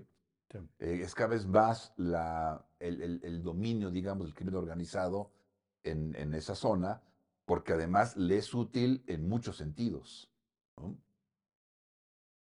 [0.51, 0.57] Sí.
[0.79, 5.31] Eh, es cada vez más la, el, el- el dominio, digamos, del crimen organizado
[5.83, 7.01] en, en esa zona,
[7.45, 10.29] porque además le es útil en muchos sentidos.
[10.77, 10.97] ¿no?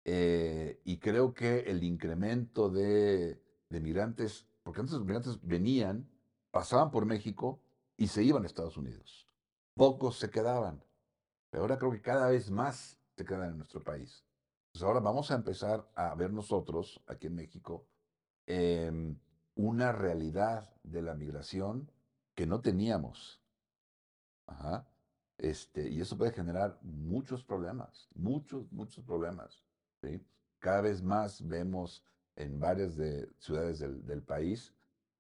[0.09, 6.09] Eh, y creo que el incremento de, de migrantes, porque antes los migrantes venían,
[6.49, 7.59] pasaban por México
[7.97, 9.27] y se iban a Estados Unidos.
[9.75, 10.81] Pocos se quedaban,
[11.49, 14.23] pero ahora creo que cada vez más se quedan en nuestro país.
[14.67, 17.85] Entonces ahora vamos a empezar a ver nosotros, aquí en México,
[18.45, 19.19] em,
[19.55, 21.91] una realidad de la migración
[22.33, 23.41] que no teníamos.
[24.45, 24.87] Ajá.
[25.37, 29.66] Este, y eso puede generar muchos problemas, muchos, muchos problemas.
[30.07, 30.25] ¿Sí?
[30.59, 32.03] Cada vez más vemos
[32.35, 34.73] en varias de, ciudades del, del país,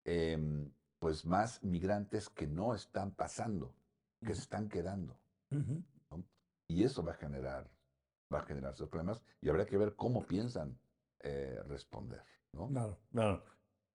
[0.05, 0.69] em,
[0.99, 3.73] pues más migrantes que no están pasando,
[4.25, 5.17] que se están quedando.
[6.67, 7.69] Y eso va a generar,
[8.33, 10.77] va a generar esos problemas y habrá que ver cómo piensan
[11.21, 12.21] eh, responder.
[12.51, 12.67] ¿no?
[12.67, 13.43] Claro, claro.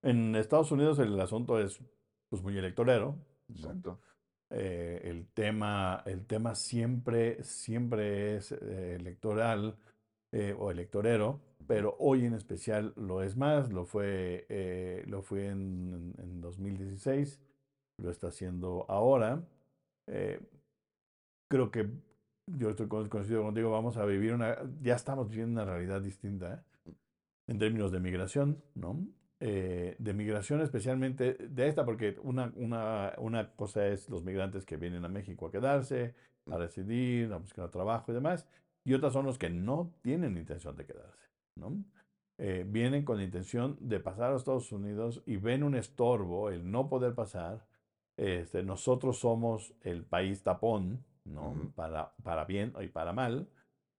[0.01, 1.81] En Estados Unidos el asunto es
[2.29, 3.55] pues muy electorero, ¿no?
[3.55, 4.01] Exacto.
[4.49, 9.77] Eh, el tema, el tema siempre, siempre es eh, electoral
[10.33, 15.49] eh, o electorero, pero hoy en especial lo es más, lo fue, eh, lo fue
[15.49, 17.41] en, en 2016,
[17.99, 19.43] lo está haciendo ahora.
[20.07, 20.41] Eh,
[21.49, 21.89] creo que
[22.47, 26.93] yo estoy coincido contigo, vamos a vivir una, ya estamos viviendo una realidad distinta ¿eh?
[27.47, 29.07] en términos de migración, ¿no?
[29.45, 34.77] Eh, de migración especialmente de esta, porque una, una, una cosa es los migrantes que
[34.77, 36.15] vienen a México a quedarse,
[36.51, 38.47] a residir, a buscar trabajo y demás,
[38.85, 41.85] y otras son los que no tienen intención de quedarse, ¿no?
[42.39, 46.71] Eh, vienen con la intención de pasar a Estados Unidos y ven un estorbo, el
[46.71, 47.67] no poder pasar.
[48.17, 51.55] Este, nosotros somos el país tapón, ¿no?
[51.75, 53.49] Para, para bien y para mal.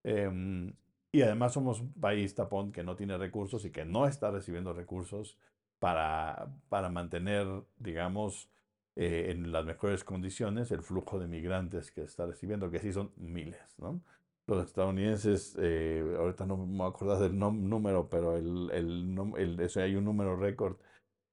[0.03, 0.73] Em,
[1.11, 4.73] y además somos un país tapón que no tiene recursos y que no está recibiendo
[4.73, 5.37] recursos
[5.79, 8.49] para, para mantener, digamos,
[8.95, 13.11] eh, en las mejores condiciones el flujo de migrantes que está recibiendo, que sí son
[13.15, 14.01] miles, ¿no?
[14.47, 19.59] Los estadounidenses, eh, ahorita no me voy a acordar del número, pero el, el, el-
[19.59, 20.77] eso, hay un número récord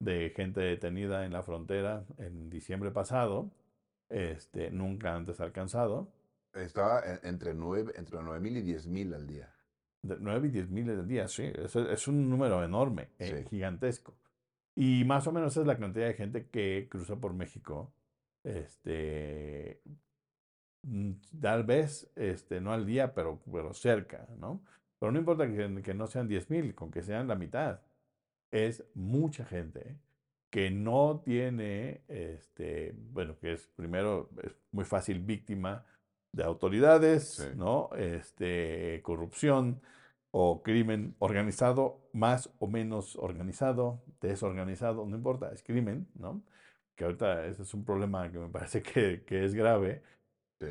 [0.00, 3.50] de gente detenida en la frontera en diciembre pasado,
[4.08, 6.08] este, nunca antes alcanzado,
[6.54, 9.52] Estaba en- entre nueve, entre nueve mil y diez mil al día.
[10.02, 14.14] de 9 y 10 mil al día, sí, es, es un número enorme, eh, gigantesco.
[14.74, 17.92] Y más o menos esa es la cantidad de gente que cruza por México,
[18.42, 19.82] este,
[21.40, 24.62] tal vez, este, no al día, pero, pero cerca, ¿no?
[24.98, 27.80] Pero no importa que, que no sean 10 mil, con que sean la mitad,
[28.50, 29.96] es mucha gente
[30.50, 35.84] que no tiene, este, bueno, que es primero, es muy fácil víctima
[36.32, 37.44] de autoridades, Sí.
[37.56, 37.90] ¿no?
[37.96, 39.80] Este, corrupción
[40.32, 46.42] o crimen organizado, más o menos organizado, desorganizado, no importa, es crimen, ¿no?
[46.96, 50.02] Que ahorita ese es un problema que me parece que, que es grave,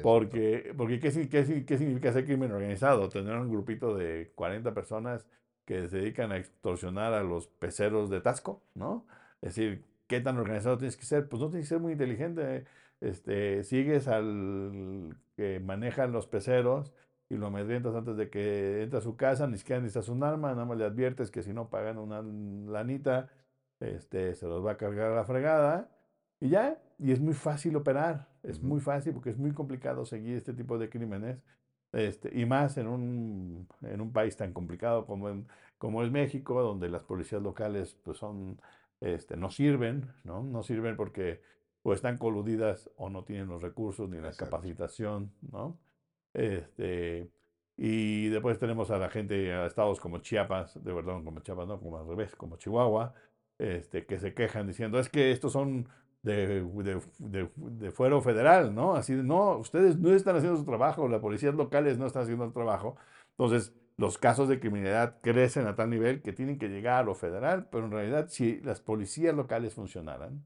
[0.01, 3.09] porque, porque ¿qué, sig- qué sig- qué significa ser crimen organizado?
[3.09, 5.27] Tener un grupito de 40 personas
[5.65, 9.05] que se dedican a extorsionar a los peceros de Tasco, ¿no?
[9.41, 11.27] Es decir, ¿qué tan organizado tienes que ser?
[11.29, 12.65] Pues no tienes que ser muy inteligente.
[13.01, 16.93] Este, sigues al que maneja los peceros
[17.29, 20.51] y lo amedrentas antes de que entre a su casa, ni siquiera necesitas un arma,
[20.53, 22.21] nada más le adviertes que si no pagan una
[22.71, 23.29] lanita,
[23.79, 25.89] este, se los va a cargar a la fregada
[26.39, 30.37] y ya, y es muy fácil operar, es muy fácil porque es muy complicado seguir
[30.37, 31.43] este tipo de crímenes,
[31.91, 35.47] este, y más en un, en un país tan complicado como, en-
[35.77, 38.61] como es México, donde las policías locales pues son,
[39.01, 40.43] este, no sirven, ¿no?
[40.43, 41.41] No sirven porque
[41.83, 44.45] o están coludidas o no tienen los recursos ni la Exacto.
[44.57, 45.79] capacitación, ¿no?
[46.33, 47.31] Este,
[47.77, 51.79] y después tenemos a la gente, a estados como Chiapas, de verdad, como Chiapas, no,
[51.79, 53.13] como al revés, como Chihuahua,
[53.57, 55.87] este, que se quejan diciendo, es que estos son
[56.21, 58.95] de, de, de- de fuero federal, ¿no?
[58.95, 62.45] Así de, no, ustedes no están haciendo su trabajo, las policías locales no están haciendo
[62.45, 62.97] el trabajo.
[63.31, 67.15] Entonces, los casos de criminalidad crecen a tal nivel que tienen que llegar a lo
[67.15, 70.43] federal, pero en realidad, si las policías locales funcionaran,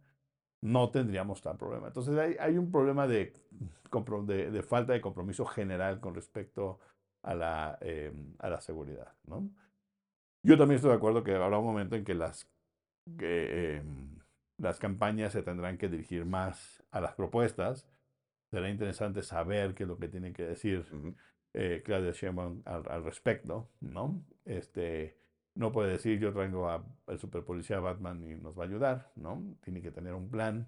[0.62, 1.88] no tendríamos tal problema.
[1.88, 3.34] Entonces, hay, hay un problema de,
[4.26, 6.80] de, falta de compromiso general con respecto
[7.24, 9.50] a la, eh, a la seguridad, ¿no?
[10.44, 12.50] Yo también estoy de acuerdo que habrá un momento en que las,
[13.20, 13.82] eh,
[14.64, 17.88] las campañas se tendrán que dirigir más a las propuestas.
[18.50, 21.16] Será interesante saber qué es lo que tiene que decir Ujú.
[21.54, 24.24] eh, Claudia Sheinbaum al, al respecto, ¿no?
[24.46, 25.18] Este,
[25.56, 29.44] no puede decir yo traigo a- al superpolicía Batman y nos va a ayudar, ¿no?
[29.64, 30.68] Tiene que tener un plan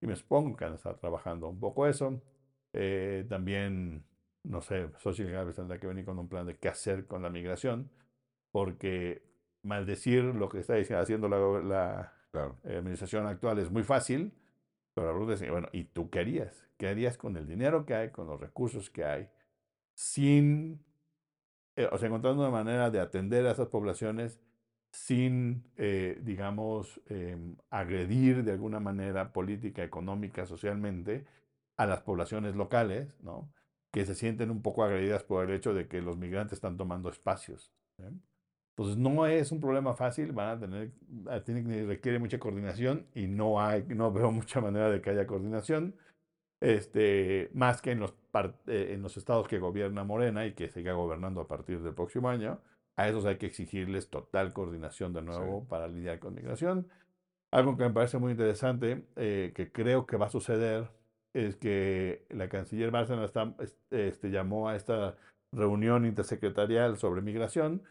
[0.00, 2.20] y me supongo que han estado trabajando un poco eso.
[2.72, 4.04] Eh, también,
[4.42, 7.30] no sé, Xochitl Gálvez tendrá que venir con un plan de qué hacer con la
[7.30, 7.90] migración,
[8.52, 9.22] porque
[9.62, 12.58] maldecir lo que está haciendo la, la Claro.
[12.64, 14.32] administración actual es muy fácil,
[14.92, 16.66] pero la pregunta es, bueno, ¿y tú qué harías?
[16.76, 19.28] ¿Qué harías con el dinero que hay, con los recursos que hay,
[19.94, 20.84] sin,
[21.76, 24.40] eh, o sea, encontrando una manera de atender a esas poblaciones
[24.92, 31.26] sin, eh, digamos, em, agredir de alguna manera política, económica, socialmente
[31.76, 33.52] a las poblaciones locales, ¿no?
[33.92, 37.10] Que se sienten un poco agredidas por el hecho de que los migrantes están tomando
[37.10, 37.72] espacios.
[37.98, 38.10] ¿eh?
[38.76, 40.90] Entonces no es un problema fácil, van a tener,
[41.44, 45.94] tiene requiere mucha coordinación y no hay, no veo mucha manera de que haya coordinación,
[46.60, 48.14] este, más que en los,
[48.66, 52.28] eh, en los estados que gobierna Morena y que siga gobernando a partir del próximo
[52.28, 52.60] año.
[52.96, 55.66] A esos hay que exigirles total coordinación de nuevo Sí.
[55.68, 56.88] para lidiar con migración.
[57.52, 60.88] Algo que me parece muy interesante, eh, que creo que va a suceder,
[61.32, 63.54] es que la canciller Bárcena está-
[63.90, 65.16] este, llamó a esta
[65.52, 67.82] reunión intersecretarial sobre migración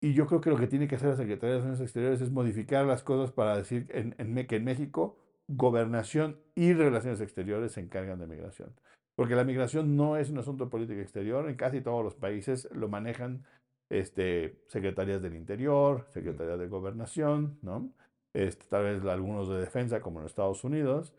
[0.00, 2.30] y yo creo que lo que tiene que hacer la Secretaría de Relaciones Exteriores es
[2.30, 7.80] modificar las cosas para decir en, en que en México gobernación y relaciones exteriores se
[7.80, 8.72] encargan de migración.
[9.16, 12.68] Porque la migración no es un asunto de política exterior, en casi todos los países
[12.72, 13.44] lo manejan
[13.90, 17.90] este, secretarías del interior, secretarías de gobernación, ¿no?
[18.32, 21.12] Este, tal vez algunos de defensa como en Estados Unidos,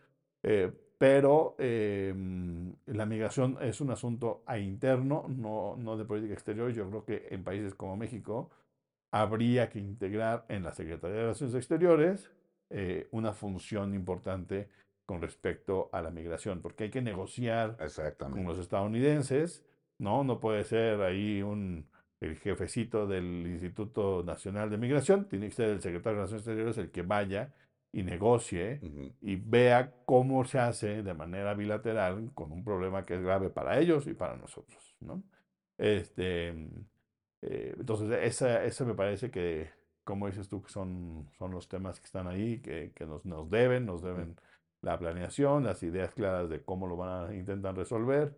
[0.44, 2.14] eh, pero eh,
[2.86, 6.72] la migración es un asunto a interno, no, no de política exterior.
[6.72, 8.50] Yo creo que en países como México
[9.12, 12.32] habría que integrar en la Secretaría de Relaciones Exteriores
[12.70, 14.70] eh, una función importante
[15.06, 17.76] con respecto a la migración, porque hay que negociar
[18.18, 19.66] con los estadounidenses,
[19.98, 20.24] ¿no?
[20.24, 21.90] No puede ser ahí un,
[22.22, 26.78] el jefecito del Instituto Nacional de Migración, tiene que ser el secretario de Relaciones Exteriores
[26.78, 27.54] el que vaya
[27.92, 29.14] y negocie Ujú.
[29.20, 33.80] y vea cómo se hace de manera bilateral con un problema que es grave para
[33.80, 35.24] ellos y para nosotros, ¿no?
[35.78, 36.70] Este,
[37.42, 39.70] eh, entonces, esa, esa me parece que,
[40.04, 43.50] como dices tú, que son, son los temas que están ahí, que, que nos, nos
[43.50, 44.36] deben, nos deben
[44.82, 48.36] la planeación, las ideas claras de cómo lo van a intentar resolver.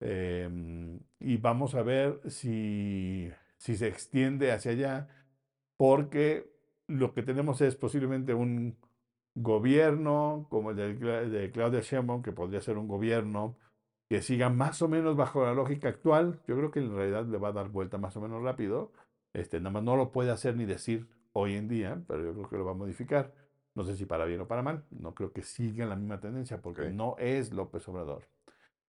[0.00, 5.08] Em, y vamos a ver si, si se extiende hacia allá,
[5.76, 6.50] porque
[6.88, 8.76] lo que tenemos es posiblemente un
[9.34, 10.94] gobierno como el de,
[11.28, 13.56] de Claudia Sheinbaum, que podría ser un gobierno
[14.08, 16.40] que siga más o menos bajo la lógica actual.
[16.46, 18.92] Yo creo que en realidad le va a dar vuelta más o menos rápido.
[19.32, 22.48] Este, nada más no lo puede hacer ni decir hoy en día, pero yo creo
[22.48, 23.32] que lo va a modificar.
[23.74, 24.84] No sé si para bien o para mal.
[24.90, 26.88] No creo que siga la misma tendencia porque Ok.
[26.88, 28.28] no es López Obrador.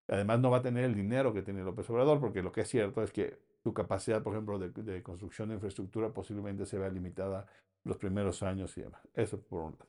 [0.08, 2.68] Además, no va a tener el dinero que tiene López Obrador, porque lo que es
[2.70, 6.90] cierto es que su capacidad, por ejemplo, de, de construcción de infraestructura posiblemente se vea
[6.90, 7.48] limitada
[7.84, 9.02] los primeros años y demás.
[9.16, 9.88] Eso por un lado.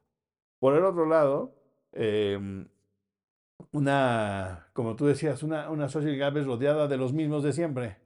[0.58, 1.54] Por el otro lado,
[1.92, 2.66] em,
[3.72, 7.96] una, como tú decías, una, una social Gávez rodeada de los mismos de siempre.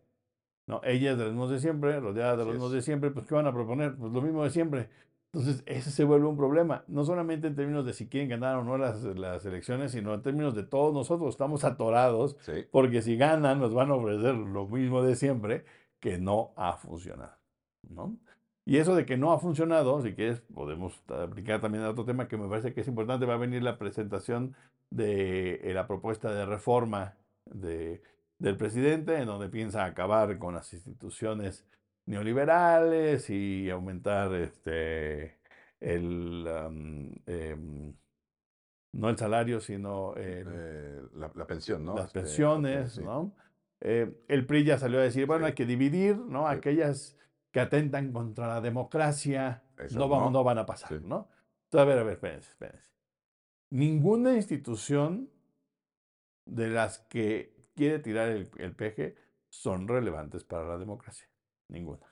[0.66, 0.80] ¿no?
[0.84, 3.34] Ella es de los mismos de siempre, rodeada de los mismos de siempre, pues ¿qué
[3.34, 3.96] van a proponer?
[3.96, 4.88] Pues lo mismo de siempre.
[5.32, 8.64] Entonces, ese se vuelve un problema, no solamente en términos de si quieren ganar o
[8.64, 13.16] no las, las elecciones, sino en términos de todos nosotros estamos atorados, Sí, porque si
[13.16, 15.64] ganan nos van a ofrecer lo mismo de siempre,
[16.00, 17.36] que no ha funcionado.
[17.88, 18.16] ¿no?
[18.64, 22.26] Y eso de que no ha funcionado, si quieres, podemos aplicar también a otro tema
[22.26, 24.56] que me parece que es importante, va a venir la presentación
[24.90, 27.16] de eh, la propuesta de reforma
[27.46, 28.02] de,
[28.38, 31.66] del presidente, en donde piensa acabar con las instituciones
[32.06, 35.38] neoliberales y aumentar este,
[35.80, 36.46] el,
[37.26, 37.94] em,
[38.92, 41.94] no el salario, sino el- eh, la, la pensión, ¿no?
[41.94, 43.02] las Este, pensiones, sí.
[43.04, 43.32] ¿no?
[43.80, 45.48] Eh, el PRI ya salió a decir, bueno, Sí.
[45.50, 46.48] hay que dividir, ¿no?
[46.48, 46.54] Sí.
[46.56, 47.16] Aquellas
[47.52, 49.62] que atentan contra la democracia,
[49.92, 50.38] no, vamos, no.
[50.40, 50.92] no van a pasar.
[51.02, 51.28] ¿no?
[51.64, 52.90] Entonces, a ver, a ver, espérense, espérense.
[53.70, 55.30] Ninguna institución
[56.44, 59.14] de las que quiere tirar el, peje
[59.48, 61.28] son relevantes para la democracia.
[61.68, 62.06] Ninguna.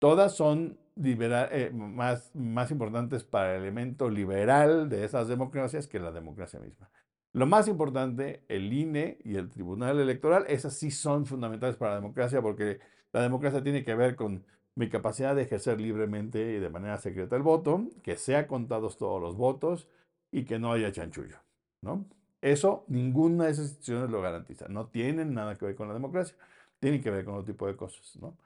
[0.00, 6.10] Todas son eh, más, más importantes para el elemento liberal de esas democracias que la
[6.10, 6.90] democracia misma.
[7.32, 12.00] Lo más importante, el INE y el Tribunal Electoral, esas sí son fundamentales para la
[12.00, 12.80] democracia porque
[13.12, 14.44] la democracia tiene que ver con
[14.74, 19.20] mi capacidad de ejercer libremente y de manera secreta el voto, que sea contados todos
[19.20, 19.88] los votos
[20.36, 21.38] y que no haya chanchullo,
[21.80, 22.04] ¿no?
[22.42, 24.68] Eso ninguna de esas instituciones lo garantiza.
[24.68, 26.36] No tienen nada que ver con la democracia,
[26.78, 28.36] tienen que ver con otro tipo de cosas, ¿no?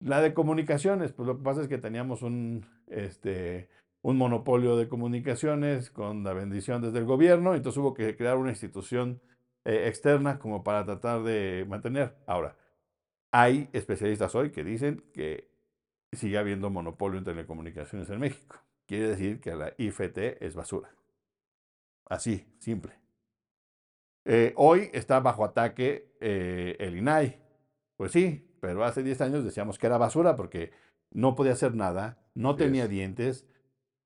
[0.00, 3.70] La de comunicaciones, pues lo que pasa es que teníamos un, este,
[4.02, 8.50] un monopolio de comunicaciones con la bendición desde el gobierno, entonces hubo que crear una
[8.50, 9.22] institución
[9.64, 12.16] eh, externa como para tratar de mantener.
[12.26, 12.54] Ahora,
[13.32, 15.48] hay especialistas hoy que dicen que
[16.12, 18.56] sigue habiendo monopolio en telecomunicaciones en México.
[18.86, 20.90] Quiere decir que la IFT es basura.
[22.10, 22.92] Así, simple.
[24.24, 27.40] Eh, hoy está bajo ataque eh, el INAI.
[27.96, 30.72] Pues sí, pero hace 10 años decíamos que era basura porque
[31.12, 32.90] no podía hacer nada, no tenía es.
[32.90, 33.46] dientes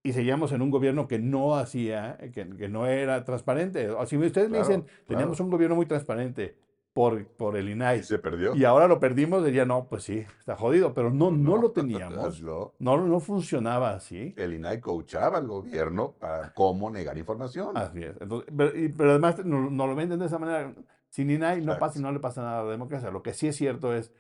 [0.03, 3.89] y seguíamos en un gobierno que no hacía, que, que no era transparente.
[4.07, 5.45] Si ustedes me dicen, teníamos claro.
[5.47, 6.59] un gobierno muy transparente
[6.95, 8.55] por, por el INAI Y se perdió.
[8.55, 12.41] y ahora lo perdimos, diría, no, pues sí, está jodido, pero no, no, lo teníamos,
[12.43, 12.73] no.
[12.79, 14.33] no, funcionaba así.
[14.39, 17.77] El INAI coachaba al gobierno para cómo negar información.
[17.77, 18.17] Así es.
[18.21, 20.73] Entonces, pero, y- pero además nos no lo venden de esa manera.
[21.11, 23.11] Sin INAI no pasa y no le pasa nada a la democracia.
[23.11, 24.13] Lo que sí es cierto es,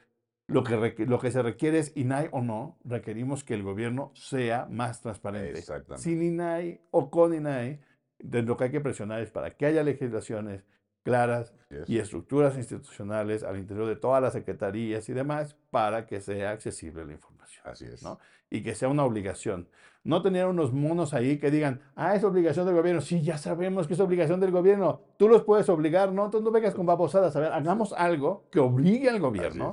[0.46, 4.10] lo que, requ- lo que se requiere es INAI o no, requerimos que el gobierno
[4.14, 5.58] sea más transparente.
[5.58, 6.02] Exactamente.
[6.02, 7.80] Sin INAI o con INAI,
[8.18, 10.64] de lo que hay que presionar es para que haya legislaciones
[11.04, 11.54] claras
[11.86, 17.04] y estructuras institucionales al interior de todas las secretarías y demás para que sea accesible
[17.04, 17.62] la información.
[17.66, 18.02] Así es.
[18.02, 18.18] ¿no?
[18.50, 19.68] y que sea una obligación.
[20.04, 23.00] No tener unos monos ahí que digan, ah, es obligación del gobierno.
[23.00, 25.00] Sí, ya sabemos que es obligación del gobierno.
[25.16, 26.26] Tú los puedes obligar, ¿no?
[26.26, 27.34] Entonces no vengas con babosadas.
[27.36, 29.72] A ver, hagamos algo que obligue al gobierno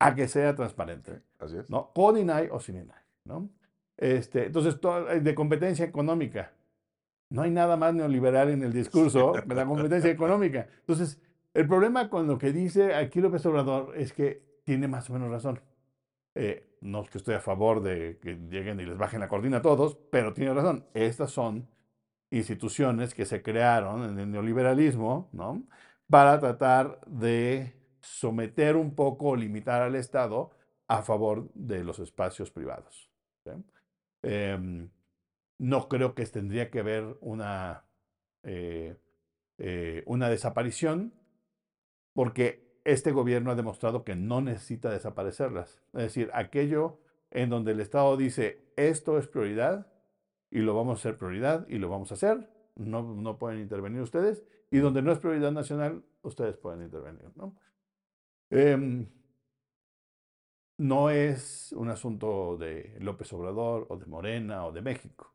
[0.00, 1.70] a que sea transparente, Así es.
[1.70, 1.90] ¿no?
[1.94, 3.48] Con INAI o sin INAI, ¿no?
[3.96, 6.52] Este, entonces, to- de competencia económica.
[7.30, 10.68] No hay nada más neoliberal en el discurso que la competencia económica.
[10.80, 11.20] Entonces,
[11.54, 15.30] el problema con lo que dice aquí López Obrador es que tiene más o menos
[15.30, 15.60] razón.
[16.34, 19.58] Eh, no es que estoy a favor de que lleguen y les bajen la cortina
[19.58, 20.86] a todos, pero tiene razón.
[20.94, 21.68] Estas son
[22.30, 25.64] instituciones que se crearon en el neoliberalismo, ¿no?
[26.08, 30.50] Para tratar de someter un poco o limitar al Estado
[30.86, 33.10] a favor de los espacios privados.
[33.44, 33.50] ¿sí?
[34.22, 34.88] Em,
[35.58, 37.84] no creo que tendría que haber una,
[38.42, 38.96] eh,
[39.58, 41.12] eh, una desaparición,
[42.14, 45.82] porque este gobierno ha demostrado que no necesita desaparecerlas.
[45.92, 47.00] Es decir, aquello
[47.30, 49.92] en donde el Estado dice, esto es prioridad
[50.50, 54.00] y lo vamos a hacer prioridad y lo vamos a hacer, no, no pueden intervenir
[54.00, 57.30] ustedes, y donde no es prioridad nacional, ustedes pueden intervenir.
[57.36, 57.54] ¿no?
[58.50, 59.06] Em,
[60.78, 65.34] no es un asunto de López Obrador o de Morena o de México.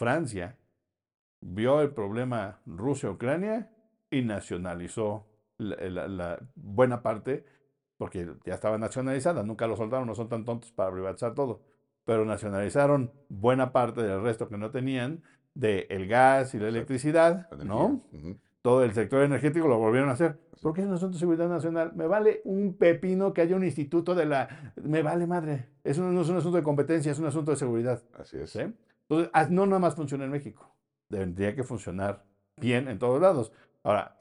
[0.00, 0.56] Francia
[1.42, 3.70] vio el problema Rusia-Ucrania
[4.10, 5.26] y nacionalizó
[5.58, 7.44] la, la- la buena parte,
[7.98, 11.60] porque ya estaba nacionalizada, nunca lo soltaron, no son tan tontos para privatizar todo,
[12.06, 15.22] pero nacionalizaron buena parte del resto que no tenían,
[15.54, 18.00] de el gas y la electricidad, La ¿no?
[18.62, 20.38] todo el sector energético lo volvieron a hacer.
[20.62, 21.92] Porque es un asunto de seguridad nacional.
[21.94, 24.72] Me vale un pepino que haya un instituto de la...
[24.82, 25.68] Me vale madre.
[25.84, 28.02] Eso no es un asunto de competencia, es un asunto de seguridad.
[28.18, 28.50] Así es.
[28.50, 28.60] ¿sí?
[29.10, 30.72] Entonces, ah, no nada más funciona en México.
[31.08, 32.24] Tendría que funcionar
[32.56, 33.50] bien en todos lados.
[33.82, 34.16] Ahora,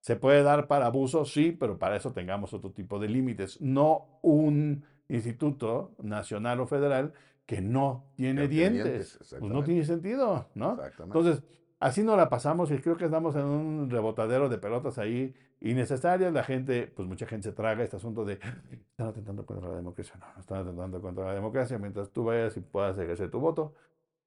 [0.00, 1.24] ¿se puede dar para abuso?
[1.24, 3.58] Sí, pero para eso tengamos otro tipo de límites.
[3.62, 7.14] No un instituto nacional o federal
[7.46, 8.84] que no tiene dientes.
[8.84, 10.72] dientes, Pues no tiene sentido, ¿no?
[10.72, 11.18] Exactamente.
[11.18, 11.42] Entonces,
[11.80, 16.34] así no la pasamos y creo que estamos en un rebotadero de pelotas ahí innecesarias.
[16.34, 18.34] La gente, pues mucha gente se traga este asunto de
[18.90, 20.16] están atentando contra la democracia.
[20.20, 23.72] No, no están atentando contra la democracia mientras tú vayas y puedas ejercer tu voto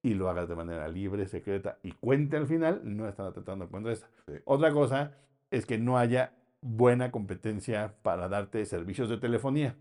[0.02, 3.92] y lo hagas de manera libre, secreta y cuente al final, no están atentando contra
[3.94, 4.08] esta.
[4.28, 4.34] Sí.
[4.46, 5.18] Otra cosa
[5.52, 9.76] es que no haya buena competencia para darte servicios de telefonía.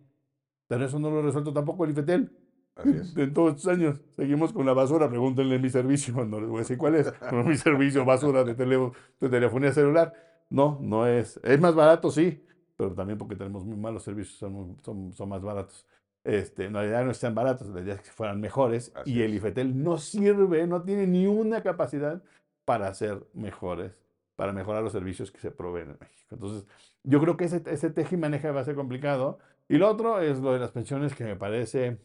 [0.68, 2.30] Pero eso no lo resuelto tampoco el IFETEL.
[2.74, 3.16] Así es.
[3.16, 5.08] En todos estos años seguimos con la basura.
[5.08, 7.12] Pregúntenle mi servicio, no les voy a decir cuál es.
[7.32, 10.12] Mi servicio basura de, tele- de telefonía celular.
[10.50, 11.40] No, no es.
[11.42, 12.42] Es más barato, sí,
[12.76, 15.86] pero también porque tenemos muy malos servicios, son, son, son más baratos.
[16.26, 18.90] Este, en realidad no están baratos, la idea es que fueran mejores.
[18.96, 19.32] Así y el.
[19.34, 22.20] IFETEL no sirve, no tiene ni una capacidad
[22.64, 23.92] para ser mejores,
[24.34, 26.34] para mejorar los servicios que se proveen en México.
[26.34, 26.66] Entonces,
[27.04, 29.38] yo creo que ese, ese teje y maneja va a ser complicado.
[29.68, 31.98] Y lo otro es lo de las pensiones que me parece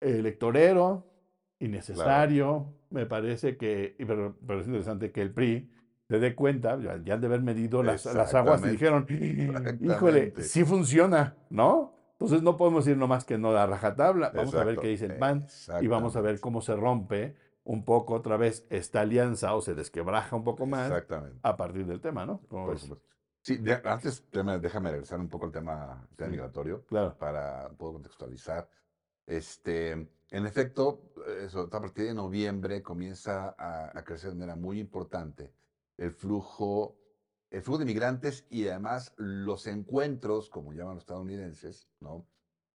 [0.00, 1.06] electorero,
[1.60, 2.74] innecesario.
[2.90, 5.70] Me parece que, pero, pero es interesante que el PRI
[6.08, 9.06] se dé cuenta, ya, ya han de haber medido las, las aguas y dijeron,
[9.80, 11.93] híjole, sí funciona, ¿no?
[12.14, 14.30] Entonces no podemos ir nomás que no da rajatabla.
[14.34, 14.80] Vamos a ver Exacto.
[14.82, 15.46] qué dice el PAN
[15.80, 17.34] y vamos a ver cómo se rompe
[17.64, 21.38] un poco otra vez esta alianza o se desquebraja un poco más Exactamente.
[21.42, 22.40] a partir del tema, ¿no?
[23.42, 26.24] Sí, de- antes déjame, regresar un poco al tema, Sí.
[26.30, 27.16] migratorio Claro.
[27.18, 28.68] para poco contextualizar.
[29.26, 34.78] Este, en efecto, eso, a partir de noviembre comienza a, a crecer de manera muy
[34.78, 35.52] importante
[35.96, 36.96] el flujo,
[37.54, 42.26] el flujo de migrantes y además los encuentros, como llaman los estadounidenses, ¿no?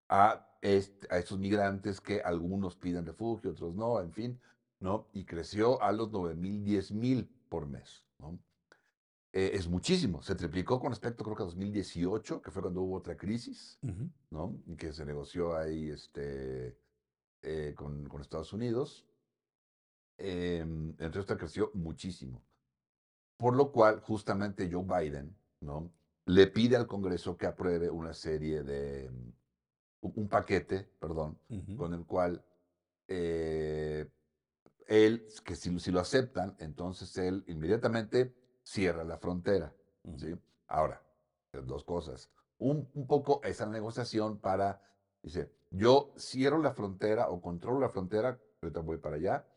[0.10, 4.40] a, est- a estos migrantes que algunos piden refugio, otros no, en fin,
[4.80, 5.08] ¿no?
[5.14, 8.40] Y creció a los 9 mil, 10 mil por mes, ¿no?
[9.32, 12.96] Eh, es muchísimo, se triplicó con respecto creo que a 2018, que fue cuando hubo
[12.96, 13.78] otra crisis.
[14.32, 14.60] ¿no?
[14.66, 16.76] Y que se negoció ahí este,
[17.44, 19.06] eh, con, con Estados Unidos.
[20.18, 22.42] Em, entonces esto creció muchísimo.
[23.40, 25.90] Por lo cual, justamente Joe Biden, ¿no?
[26.26, 29.32] Le pide al Congreso que apruebe una serie de, mm,
[30.02, 31.40] un paquete, perdón,
[31.78, 32.44] con el cual
[33.08, 34.10] eh,
[34.88, 39.74] él, que si, si lo aceptan, entonces él inmediatamente cierra la frontera.
[40.18, 40.36] ¿sí?
[40.68, 41.02] Ahora,
[41.54, 42.30] eh, dos cosas.
[42.58, 44.82] Un, un poco esa negociación para,
[45.24, 49.48] dice, yo cierro la frontera o controlo la frontera, ahorita voy para allá,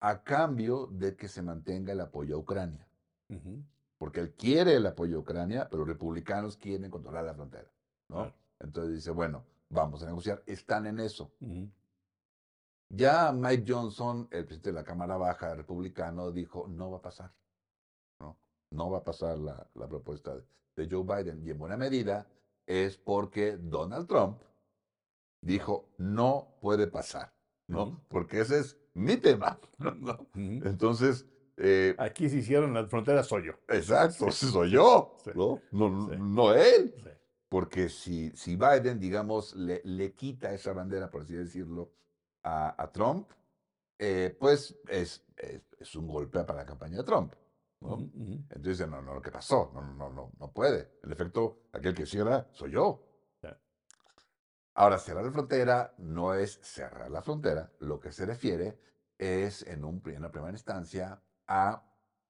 [0.00, 2.89] a cambio de que se mantenga el apoyo a Ucrania.
[3.30, 3.64] Ujú.
[3.98, 7.70] Porque él quiere el apoyo a Ucrania, pero los republicanos quieren controlar la frontera.
[8.08, 8.16] ¿no?
[8.16, 8.34] Claro.
[8.60, 10.42] Entonces dice, bueno, vamos a negociar.
[10.46, 11.30] Están en eso.
[11.40, 11.70] Ujú.
[12.90, 17.32] Ya Mike Johnson, el presidente de la Cámara Baja republicano, dijo, no va a pasar.
[18.18, 18.36] No,
[18.70, 21.46] no va a pasar la, la propuesta de, Joe Biden.
[21.46, 22.26] Y en buena medida
[22.66, 24.40] es porque Donald Trump
[25.42, 27.32] dijo, no puede pasar.
[27.66, 27.82] ¿no?
[27.84, 28.00] Ujú.
[28.08, 29.58] Porque ese es mi tema.
[29.78, 30.12] ¿no?
[30.34, 30.66] Ujú.
[30.66, 31.26] Entonces,
[31.60, 33.52] eh, Aquí si hicieron las fronteras soy yo.
[33.68, 35.30] exacto, ese soy yo, Sí.
[35.34, 35.60] ¿no?
[35.70, 36.16] No, Sí.
[36.18, 36.94] no él.
[36.96, 37.10] Sí.
[37.48, 41.90] Porque si, si Biden, digamos, le, le quita esa bandera, por así decirlo,
[42.44, 43.28] a, a Trump,
[43.98, 47.32] eh, pues es, es, es un golpe para la campaña de Trump.
[47.82, 49.70] Entonces no, no, ¿qué pasó?
[49.74, 50.98] No, no, no, no, no puede.
[51.02, 53.02] En efecto, aquel que cierra soy yo.
[53.40, 53.48] Sí.
[54.74, 57.70] Ahora, cerrar la frontera no es cerrar la frontera.
[57.80, 58.78] Lo que se refiere
[59.18, 61.20] es, en, un, en una primera instancia,
[61.50, 61.82] a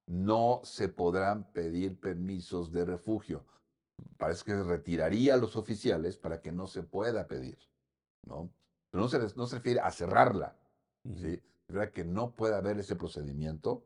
[0.08, 3.46] no se podrán pedir permisos de refugio.
[4.18, 7.58] Parece que se retiraría a los oficiales para que no se pueda pedir.
[8.26, 8.50] ¿no?
[8.90, 10.56] Pero no se, no se refiere a cerrarla.
[11.04, 11.40] ¿sí?
[11.68, 13.84] Refiere a que no pueda haber ese procedimiento.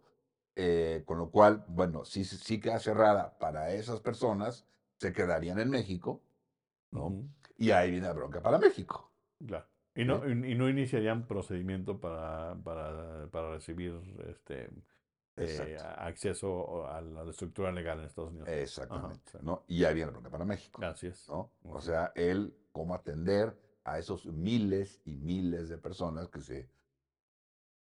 [0.57, 4.67] eh, con lo cual, bueno, si sí, sí queda cerrada para esas personas,
[5.01, 6.23] se quedarían en México,
[6.93, 7.07] ¿no?
[7.07, 7.29] Ujú.
[7.59, 9.13] Y ahí viene la bronca para México.
[9.47, 9.67] Claro.
[9.95, 13.95] Y no, y y no iniciarían procedimiento para, para, para recibir
[14.29, 14.71] este
[15.37, 18.49] eh, acceso a la estructura legal en Estados Unidos.
[18.49, 19.31] Exactamente.
[19.33, 19.39] sí.
[19.43, 19.65] ¿no?
[19.67, 20.85] Y ahí viene bronca para México.
[20.85, 21.29] Así es.
[21.29, 21.51] ¿no?
[21.65, 26.71] O sea, él, cómo atender a esos miles y miles de personas que se,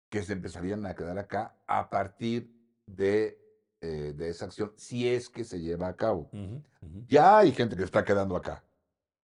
[0.08, 2.52] que se empezarían a quedar acá a partir
[2.86, 3.38] de
[3.82, 6.28] eh, de esa acción si es que se lleva a cabo.
[6.32, 7.04] Ujú, ujú.
[7.08, 8.62] Ya hay gente que está quedando acá,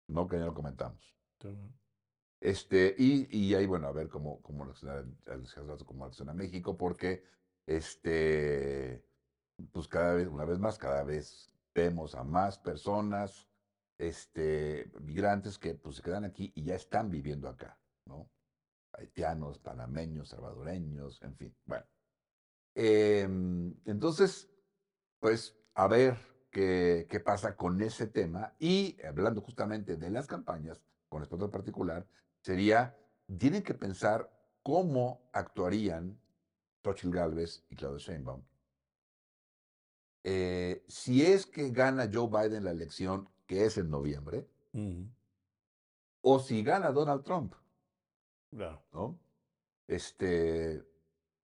[0.07, 0.27] ¿no?
[0.29, 1.13] Que ya lo comentamos.
[2.39, 7.23] Este, y, y ahí, bueno, a ver cómo, cómo reacciona, el- cómo reacciona México, porque,
[7.65, 9.03] este,
[9.71, 13.47] pues cada vez, una vez más, cada vez vemos a más personas,
[13.97, 18.29] este, migrantes que pues se quedan aquí y ya están viviendo acá, ¿no?
[18.93, 21.85] Haitianos, panameños, salvadoreños, en fin, bueno.
[22.75, 24.49] Em, entonces,
[25.19, 26.17] pues, a ver
[26.51, 28.53] qué, qué pasa con ese tema.
[28.59, 32.07] Y hablando justamente de las campañas, con respecto al particular,
[32.41, 32.97] sería,
[33.37, 34.29] tienen que pensar
[34.61, 36.19] cómo actuarían
[36.85, 38.43] Xochitl Gálvez y Claudio Sheinbaum
[40.27, 44.47] eh, si es que gana Joe Biden la elección, que es en noviembre,
[46.21, 47.53] o si gana Donald Trump,
[48.49, 48.81] Claro.
[48.91, 49.19] ¿no?
[49.87, 50.83] Este,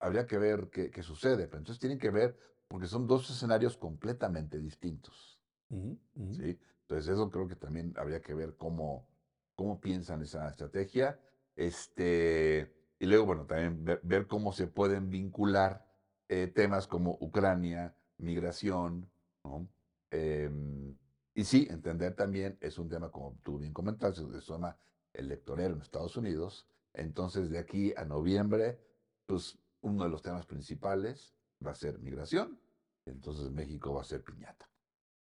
[0.00, 2.36] habría que ver qué, qué sucede, pero entonces tienen que ver,
[2.66, 5.38] porque son dos escenarios completamente distintos.
[5.70, 6.58] ¿sí?
[6.80, 9.06] Entonces eso creo que también habría que ver cómo,
[9.54, 11.20] cómo piensan esa estrategia.
[11.54, 15.84] Este, y luego, bueno, también ver, ver cómo se pueden vincular
[16.28, 19.10] eh, temas como Ucrania, migración,
[19.42, 19.68] ¿no?
[20.12, 20.96] Em,
[21.34, 24.78] y sí, entender también, es un tema, como tú bien comentaste, se llama
[25.12, 26.68] electorero en Estados Unidos.
[26.94, 28.78] Entonces, de aquí a noviembre,
[29.26, 31.34] pues uno de los temas principales
[31.66, 32.60] va a ser migración.
[33.04, 34.70] Entonces, México va a ser piñata.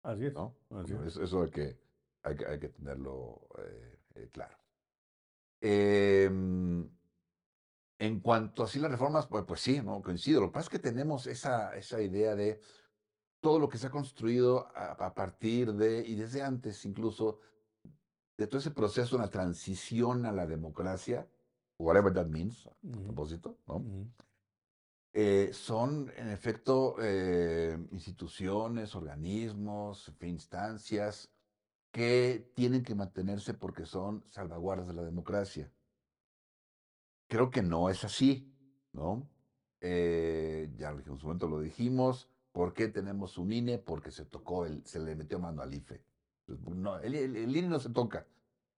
[0.04, 0.34] Así es.
[0.34, 0.54] ¿no?
[0.70, 1.14] Así Bueno, es.
[1.14, 1.80] Eso, eso hay, que,
[2.22, 4.56] hay, que, hay que tenerlo eh, eh, claro.
[5.60, 6.88] Em,
[7.98, 10.02] en cuanto a sí las reformas, pues, pues sí, ¿no?
[10.02, 10.40] coincido.
[10.40, 12.60] Lo que pasa es que tenemos esa, esa idea de
[13.40, 17.40] todo lo que se ha construido a, a partir de, y desde antes incluso,
[18.38, 21.30] de todo ese proceso, una transición a la democracia,
[21.78, 23.90] whatever that means, a Ujú, propósito, ¿no?
[25.12, 31.34] Eh, son, en efecto, eh, instituciones, organismos, instancias
[31.92, 35.75] que tienen que mantenerse porque son salvaguardas de la democracia.
[37.28, 38.52] Creo que no es así,
[38.92, 39.28] ¿no?
[39.80, 42.28] Eh, ya en su momento lo dijimos.
[42.52, 43.78] ¿Por qué tenemos un INE?
[43.78, 46.02] Porque se tocó, el, se le metió mano al IFE.
[46.46, 48.26] Pues, No, el, el- el INE no se toca.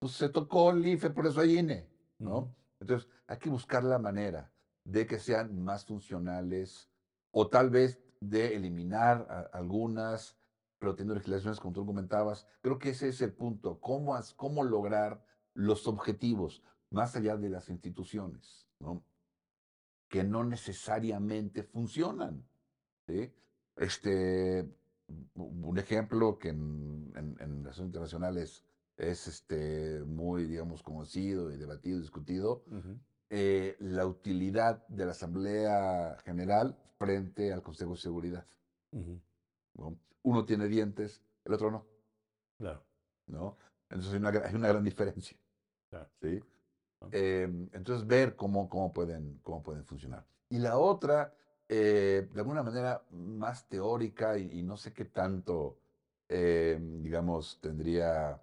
[0.00, 1.88] Pues se tocó el IFE, por eso hay INE,
[2.18, 2.54] ¿no?
[2.80, 4.52] Entonces, hay que buscar la manera
[4.84, 6.88] de que sean más funcionales
[7.32, 10.36] o tal vez de eliminar a- algunas,
[10.78, 12.46] pero teniendo legislaciones como tú comentabas.
[12.62, 13.78] Creo que ese es el punto.
[13.80, 15.22] ¿Cómo, cómo lograr
[15.54, 19.02] los objetivos más allá de las instituciones, ¿no?
[20.08, 22.46] que no necesariamente funcionan?
[23.06, 23.32] ¿sí?
[23.76, 24.66] Este,
[25.34, 28.64] un ejemplo que en, en, en relaciones internacionales
[28.96, 32.98] es este, muy, digamos, conocido y debatido discutido, Ujú.
[33.30, 38.46] eh, la utilidad de la Asamblea General frente al Consejo de Seguridad.
[38.90, 39.20] Ujú.
[39.74, 39.98] ¿no?
[40.22, 41.86] Uno tiene dientes, el otro no.
[42.58, 42.84] Claro.
[43.28, 43.56] ¿no?
[43.88, 45.38] Entonces hay una, hay una gran diferencia.
[45.90, 46.10] Claro.
[46.20, 46.40] ¿sí?
[47.12, 50.26] Eh, entonces ver cómo, cómo, pueden, cómo pueden funcionar.
[50.50, 51.34] Y la otra,
[51.68, 55.78] eh, de alguna manera más teórica y, y no sé qué tanto,
[56.28, 58.42] eh, digamos, tendría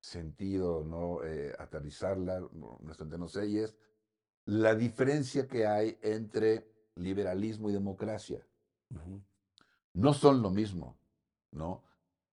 [0.00, 3.76] sentido no Eh, aterrizarla, no, no sé, y es
[4.44, 8.46] la diferencia que hay entre liberalismo y democracia.
[8.90, 9.20] Ujú.
[9.94, 10.96] No son lo mismo,
[11.50, 11.82] ¿no?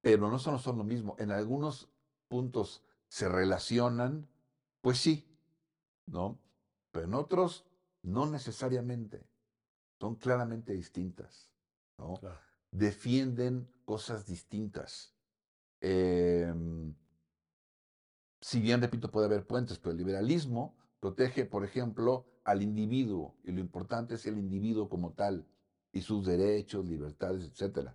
[0.00, 1.16] Pero no solo son lo mismo.
[1.18, 1.88] En algunos
[2.28, 4.28] puntos se relacionan,
[4.80, 5.33] pues sí,
[6.06, 6.38] ¿no?
[6.90, 7.64] Pero en otros
[8.02, 9.26] no necesariamente.
[10.00, 11.50] Son claramente distintas,
[11.98, 12.14] ¿no?
[12.14, 12.38] Claro.
[12.70, 15.14] Defienden cosas distintas.
[15.80, 16.94] Em,
[18.40, 23.52] si bien, repito, puede haber puentes, pero el liberalismo protege, por ejemplo, al individuo, y
[23.52, 25.46] lo importante es el individuo como tal,
[25.92, 27.90] y sus derechos, libertades, etc.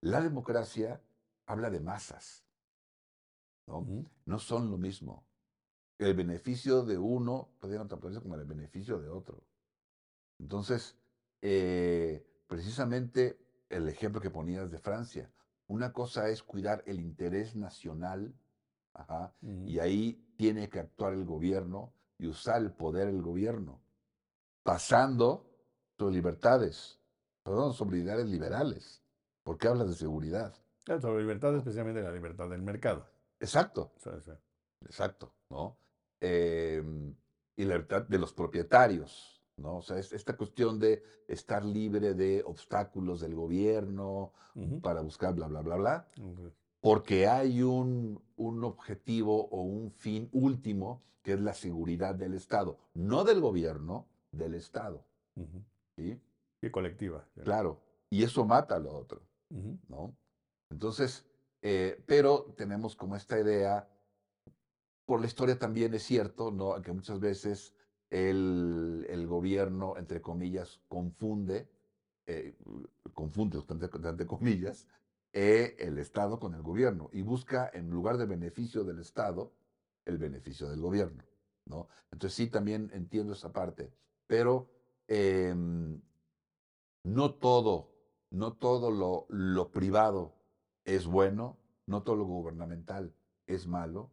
[0.00, 1.00] La democracia
[1.46, 2.44] habla de masas.
[3.66, 5.24] No son lo mismo.
[5.98, 9.42] El beneficio de uno puede interpretarse como el beneficio de otro.
[10.38, 10.96] Entonces,
[11.40, 13.38] eh, precisamente
[13.68, 15.30] el ejemplo que ponías de Francia,
[15.66, 18.34] una cosa es cuidar el interés nacional,
[18.92, 23.80] ajá, y ahí tiene que actuar el gobierno y usar el poder el gobierno,
[24.62, 25.50] pasando
[25.98, 27.00] sobre libertades,
[27.42, 29.02] perdón, sobre ideales liberales,
[29.42, 30.54] porque hablas de seguridad.
[30.84, 33.06] Claro, sobre libertad, especialmente la libertad del mercado.
[33.40, 33.92] Exacto,
[34.82, 35.76] exacto, ¿no?
[36.20, 37.14] Em,
[37.56, 39.76] y la libertad de los propietarios, ¿no?
[39.76, 44.80] O sea, es esta cuestión de estar libre de obstáculos del gobierno ujú.
[44.80, 46.08] para buscar bla, bla, bla, bla,
[46.80, 52.78] porque hay un, un objetivo o un fin último que es la seguridad del Estado,
[52.94, 55.04] no del gobierno, del Estado,
[55.36, 55.62] Ujú.
[55.96, 56.20] ¿sí?
[56.60, 57.26] Y colectiva.
[57.36, 57.44] ya.
[57.44, 57.80] Claro.
[58.10, 59.22] y eso mata a lo otro.
[59.88, 60.14] ¿no?
[60.70, 61.24] Entonces,
[61.62, 63.88] eh, pero tenemos como esta idea,
[65.06, 66.80] por la historia también es cierto, ¿no?
[66.82, 67.74] Que muchas veces
[68.10, 71.68] el, gobierno, entre comillas, confunde,
[72.26, 72.54] eh,
[73.12, 74.86] confunde, entre, comillas,
[75.32, 79.52] eh, el Estado con el gobierno y busca, en lugar de beneficio del Estado,
[80.04, 81.24] el beneficio del gobierno,
[81.66, 81.88] ¿no?
[82.12, 83.92] Entonces sí, también entiendo esa parte,
[84.26, 84.70] pero
[85.08, 86.00] em,
[87.02, 87.90] no todo,
[88.30, 90.34] no todo lo privado
[90.84, 93.12] es bueno, no todo lo gubernamental
[93.46, 94.10] es malo.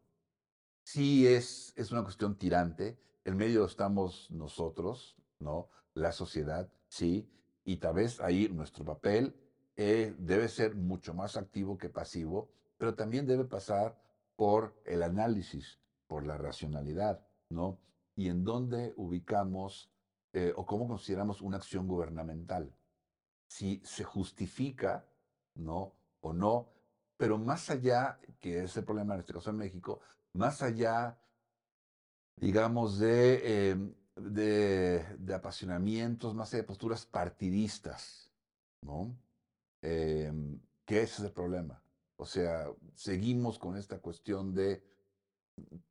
[0.83, 2.99] Sí es, es una cuestión tirante.
[3.23, 5.69] En medio estamos nosotros, ¿no?
[5.93, 7.29] La sociedad, sí.
[7.63, 9.35] Y tal vez ahí nuestro papel
[9.75, 14.01] eh, debe ser mucho más activo que pasivo, pero también debe pasar
[14.35, 17.79] por el análisis, por la racionalidad, ¿no?
[18.15, 19.91] Y en dónde ubicamos
[20.33, 22.73] eh, o cómo consideramos una acción gubernamental
[23.51, 25.05] si se justifica,
[25.55, 25.93] ¿no?
[26.21, 26.69] O no,
[27.17, 29.99] pero más allá, que es el problema en este caso en México,
[30.33, 31.19] más allá,
[32.37, 38.31] digamos, de, em, de, de apasionamientos, más allá de posturas partidistas,
[38.81, 39.15] ¿no?
[39.81, 41.83] Em, que ese es el problema.
[42.17, 44.83] O sea, seguimos con esta cuestión de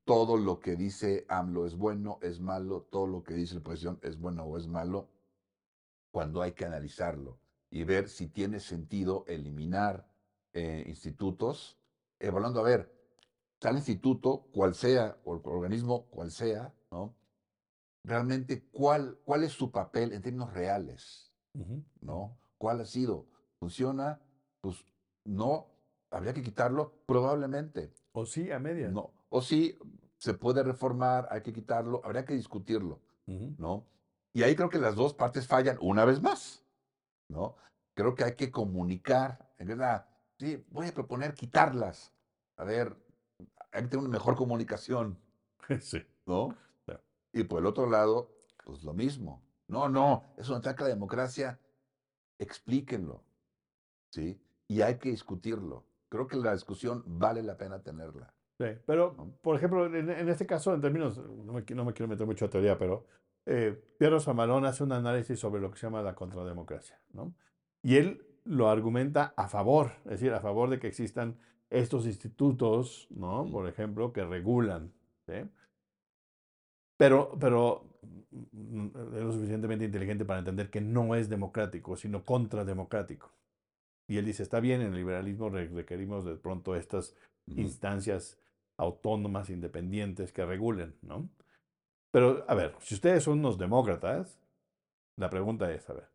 [0.05, 3.99] todo lo que dice AMLO es bueno, es malo, todo lo que dice la oposición
[4.03, 5.09] es bueno o es malo,
[6.11, 7.39] cuando hay que analizarlo
[7.71, 10.09] y ver si tiene sentido eliminar
[10.53, 11.79] eh, institutos,
[12.19, 13.00] evaluando a ver,
[13.61, 17.15] tal instituto, cual sea, o el organismo, cual sea, ¿no?
[18.03, 21.31] Realmente, ¿cuál, cuál es su papel en términos reales?
[21.55, 21.85] Ujú.
[22.01, 22.39] ¿No?
[22.59, 23.27] ¿Cuál ha sido?
[23.59, 24.19] ¿Funciona?
[24.63, 24.85] Pues
[25.25, 25.67] no,
[26.11, 27.93] habría que quitarlo, probablemente.
[28.13, 28.93] O sí, a medias.
[28.93, 29.13] No.
[29.29, 29.79] O sí,
[30.17, 33.55] se puede reformar, hay que quitarlo, habría que discutirlo, Ujú.
[33.59, 33.87] ¿no?
[34.33, 36.65] Y ahí creo que las dos partes fallan una vez más,
[37.29, 37.57] ¿no?
[37.95, 40.09] Creo que hay que comunicar, en verdad,
[40.39, 42.13] sí, voy a proponer quitarlas.
[42.57, 42.97] A ver,
[43.73, 45.19] hay que tener una mejor comunicación,
[45.81, 46.03] Sí.
[46.27, 46.57] ¿no?
[46.85, 47.03] Claro.
[47.33, 48.31] Y por el otro lado,
[48.65, 49.43] pues lo mismo.
[49.69, 51.59] No, no, es un ataque a la democracia.
[52.39, 53.23] Explíquenlo,
[54.11, 54.41] ¿sí?
[54.67, 55.85] Y hay que discutirlo.
[56.09, 58.35] Creo que la discusión vale la pena tenerla.
[58.59, 59.31] Sí, pero, ¿no?
[59.43, 62.47] por ejemplo, en, en este caso, en términos, no me, no me quiero meter mucho
[62.47, 63.07] a teoría, pero
[63.47, 67.35] eh, Piero Samalón hace un análisis sobre lo que se llama la contrademocracia, ¿no?
[67.83, 71.39] Y él lo argumenta a favor, es decir, a favor de que existan
[71.71, 73.45] estos institutos, ¿no?
[73.45, 73.53] Mm.
[73.53, 74.93] Por ejemplo, que regulan,
[75.27, 75.49] ¿sí?
[76.99, 77.85] Pero, pero
[78.53, 83.33] mm, es lo suficientemente inteligente para entender que no es democrático, sino contrademocrático.
[84.09, 87.17] Y él dice, está bien, en el liberalismo re- requerimos de pronto estas
[87.47, 88.39] instancias
[88.77, 91.29] autónomas, independientes que regulen, ¿no?
[92.13, 94.41] Pero, a ver, si ustedes son unos demócratas,
[95.17, 96.09] la pregunta es, a ver,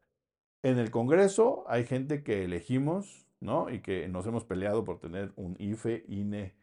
[0.63, 3.69] en el Congreso hay gente que elegimos, ¿no?
[3.69, 6.55] Y que nos hemos peleado por tener un IFE, INE,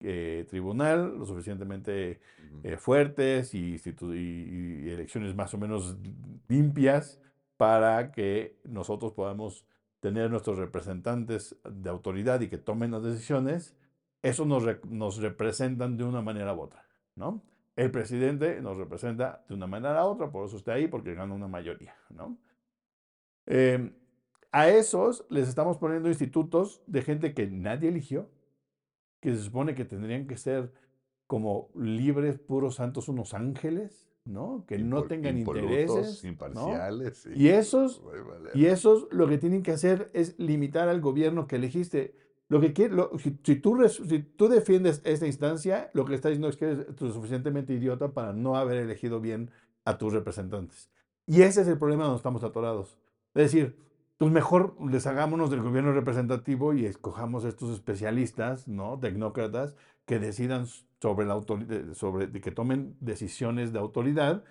[0.00, 2.20] eh, tribunal lo suficientemente
[2.62, 5.96] eh, fuertes y, institu- y- y elecciones más o menos
[6.48, 7.20] limpias
[7.56, 9.66] para que nosotros podamos
[10.00, 13.76] tener nuestros representantes de autoridad y que tomen las decisiones,
[14.22, 16.86] eso nos, re- nos representan de una manera u otra,
[17.16, 17.42] ¿no?
[17.76, 21.34] El presidente nos representa de una manera u otra, por eso está ahí, porque gana
[21.34, 22.36] una mayoría, ¿no?
[23.46, 23.90] Eh,
[24.56, 28.28] a esos les estamos poniendo institutos de gente que nadie eligió,
[29.20, 30.72] que se supone que tendrían que ser
[31.26, 34.64] como libres, puros santos, unos ángeles, ¿no?
[34.68, 36.28] Que no Impol- tengan impolutos, intereses, ¿no?
[36.30, 37.18] imparciales.
[37.18, 37.30] sí.
[37.34, 38.50] Y esos- Ay, vale.
[38.54, 42.14] Y esos lo que tienen que hacer es limitar al gobierno que elegiste.
[42.48, 46.14] Lo que quiere, lo- si, si tú, res- si tú defiendes esta instancia, lo que
[46.14, 49.50] está diciendo es que eres suficientemente idiota para no haber elegido bien
[49.84, 50.90] a tus representantes.
[51.26, 52.98] Y ese es el problema donde estamos atorados.
[53.34, 53.76] Es decir,
[54.24, 58.98] pues mejor deshagámonos del gobierno representativo y escojamos estos especialistas, ¿no?
[58.98, 60.64] Tecnócratas que decidan
[60.98, 64.42] sobre la autoridad, sobre que tomen decisiones de autoridad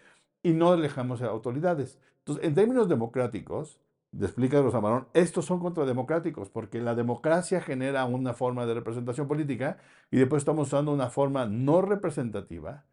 [0.44, 2.00] y no dejamos a autoridades.
[2.20, 3.80] Entonces, en términos democráticos,
[4.12, 9.28] de explica Rosa Marón, estos son contrademocráticos porque la democracia genera una forma de representación
[9.28, 9.80] política
[10.12, 12.86] y después estamos usando una forma no representativa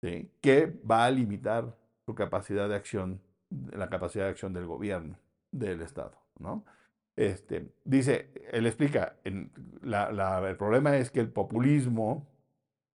[0.00, 1.76] que va a limitar
[2.06, 3.20] su capacidad de acción,
[3.50, 5.18] la capacidad de acción del gobierno,
[5.50, 6.64] del Estado, ¿no?
[7.16, 12.26] Este, dice, él explica, el problema es que el populismo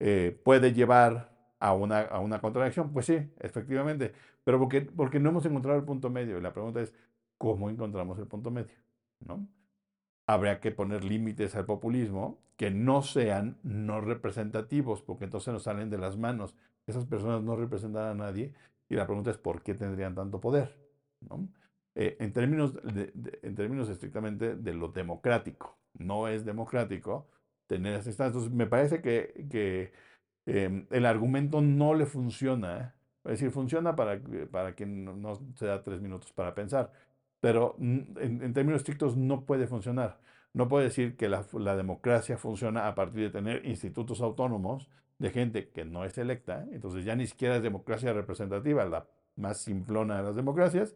[0.00, 2.92] eh, puede llevar a una, a una contradicción.
[2.92, 4.12] Pues sí, efectivamente,
[4.44, 6.38] pero porque, porque no hemos encontrado el punto medio.
[6.38, 6.94] Y la pregunta es,
[7.36, 8.74] ¿cómo encontramos el punto medio?
[9.20, 9.48] ¿No?
[10.26, 15.90] Habría que poner límites al populismo que no sean no representativos, porque entonces nos salen
[15.90, 16.56] de las manos.
[16.86, 18.52] Esas personas no representan a nadie
[18.88, 20.76] y la pregunta es, ¿por qué tendrían tanto poder?
[21.94, 25.78] Eh, en, términos de- de- en términos estrictamente de lo democrático.
[25.94, 27.28] No es democrático
[27.66, 28.34] tener esas instancias.
[28.36, 29.92] Entonces, me parece que, que,
[30.46, 32.78] em, el argumento no le funciona.
[32.80, 32.92] ¿eh?
[33.24, 34.20] Es decir, funciona para,
[34.50, 36.92] para quien no, no se da tres minutos para pensar,
[37.40, 40.20] pero en, en términos estrictos no puede funcionar.
[40.54, 45.30] No puede decir que la, la democracia funciona a partir de tener institutos autónomos de
[45.30, 50.16] gente que no es electa, entonces ya ni siquiera es democracia representativa, la más simplona
[50.18, 50.94] de las democracias,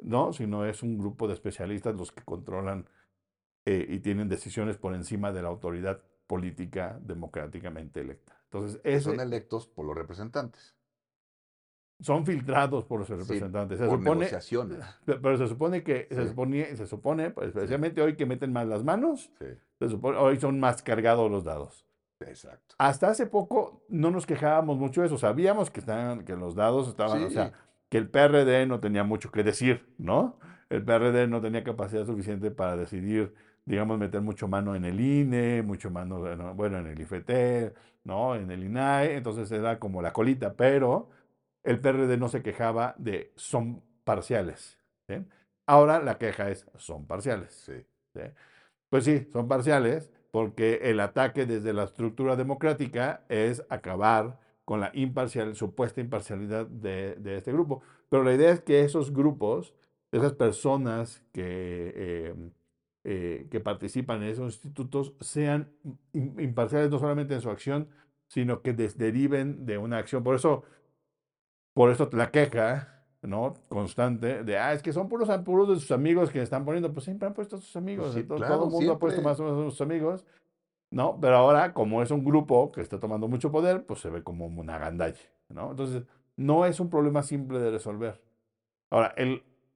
[0.00, 0.32] ¿no?
[0.32, 2.86] Sino es un grupo de especialistas los que controlan
[3.66, 8.38] eh, y tienen decisiones por encima de la autoridad política democráticamente electa.
[8.44, 10.74] Entonces, Son ese, electos por los representantes.
[12.00, 13.78] son filtrados por los Sí, representantes.
[13.78, 14.78] Se por supone, negociaciones.
[15.04, 16.28] Pero se supone que, se Sí.
[16.28, 19.46] supone, se supone, pues, especialmente hoy que meten más las manos, Sí,
[19.80, 21.84] se supone, hoy son más cargados los dados.
[22.20, 22.74] exacto.
[22.78, 25.18] Hasta hace poco no nos quejábamos mucho de eso.
[25.18, 27.34] Sabíamos que, estaban, que los dados estaban, o Sí.
[27.34, 27.52] sea,
[27.88, 30.38] que el PRD no tenía mucho que decir, ¿no?
[30.70, 33.34] El PRD no tenía capacidad suficiente para decidir,
[33.64, 36.20] digamos, meter mucho mano en el INE, mucho mano,
[36.54, 37.74] bueno, en el IFT,
[38.04, 38.34] ¿no?
[38.34, 41.10] En el INAE, entonces era como la colita, pero
[41.64, 44.78] el PRD no se quejaba de son parciales.
[45.06, 45.16] ¿sí?
[45.66, 47.52] Ahora la queja es son parciales.
[47.52, 47.84] Sí.
[48.14, 48.22] ¿sí?
[48.88, 54.38] Pues sí, son parciales porque el ataque desde la estructura democrática es acabar
[54.68, 57.80] con la imparcial, supuesta imparcialidad de, de este grupo.
[58.10, 59.72] Pero la idea es que esos grupos,
[60.12, 62.34] esas personas que, eh,
[63.04, 65.70] eh, que participan en esos institutos, sean
[66.12, 67.88] im- imparciales no solamente en su acción,
[68.26, 70.22] sino que deriven de una acción.
[70.22, 70.64] Por eso,
[71.72, 73.54] por eso la queja, ¿no?
[73.70, 77.04] Constante de, ah, es que son puros, puros de sus amigos que están poniendo, pues
[77.04, 79.30] siempre han puesto a sus amigos, sí, entonces, claro, todo el mundo ha puesto siempre.
[79.30, 80.26] más o menos a sus amigos,
[80.90, 81.18] ¿no?
[81.20, 84.46] Pero ahora, como es un grupo que está tomando mucho poder, pues se ve como
[84.46, 85.70] una gandalla, ¿no?
[85.70, 86.04] Entonces,
[86.36, 88.22] no es un problema simple de resolver.
[88.90, 89.14] Ahora,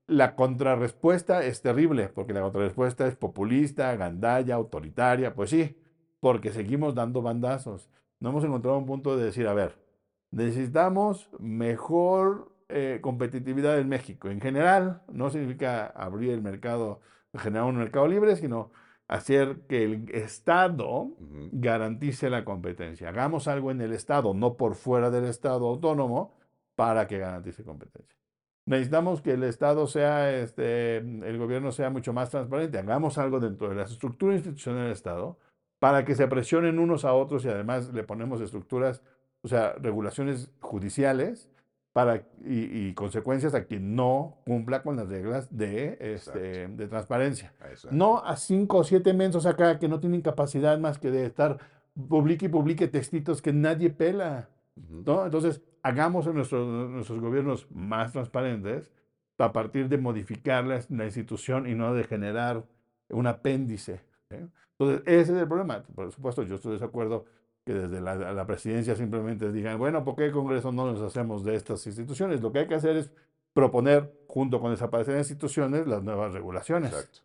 [0.06, 5.76] la contrarrespuesta es terrible, porque la contrarrespuesta es populista, gandalla, autoritaria, pues sí,
[6.20, 7.90] porque seguimos dando bandazos.
[8.20, 9.78] No hemos encontrado un punto de decir, a ver,
[10.30, 14.28] necesitamos mejor eh, competitividad en México.
[14.28, 17.00] En general, no significa abrir el mercado,
[17.34, 18.70] generar un mercado libre, sino
[19.08, 21.10] hacer que el Estado
[21.52, 23.08] garantice la competencia.
[23.08, 26.34] Hagamos algo en el Estado, no por fuera del Estado autónomo,
[26.74, 28.16] para que garantice competencia.
[28.64, 32.78] Necesitamos que el Estado sea, este, el gobierno sea mucho más transparente.
[32.78, 35.38] Hagamos algo dentro de la estructura institucional del Estado
[35.78, 39.02] para que se presionen unos a otros y además le ponemos estructuras,
[39.42, 41.50] o sea, regulaciones judiciales
[41.92, 47.52] para, y, y consecuencias a quien no cumpla con las reglas de, este, de transparencia.
[47.70, 47.88] Eso.
[47.90, 51.58] No a cinco o siete mensos acá que no tienen capacidad más que de estar
[52.08, 54.48] publique y publique textitos que nadie pela.
[54.88, 55.26] ¿no?
[55.26, 58.90] Entonces, hagamos en nuestros, nuestros gobiernos más transparentes
[59.38, 62.64] a partir de modificar la, la institución y no de generar
[63.10, 64.00] un apéndice.
[64.30, 64.46] ¿eh?
[64.78, 65.82] Entonces, ese es el problema.
[65.94, 67.26] Por supuesto, yo estoy de desacuerdo
[67.64, 71.44] que desde la, la presidencia simplemente digan, bueno, ¿por qué el Congreso no nos hacemos
[71.44, 72.40] de estas instituciones?
[72.40, 73.12] Lo que hay que hacer es
[73.52, 76.92] proponer, junto con desaparecer instituciones, las nuevas regulaciones.
[76.92, 77.20] Exacto.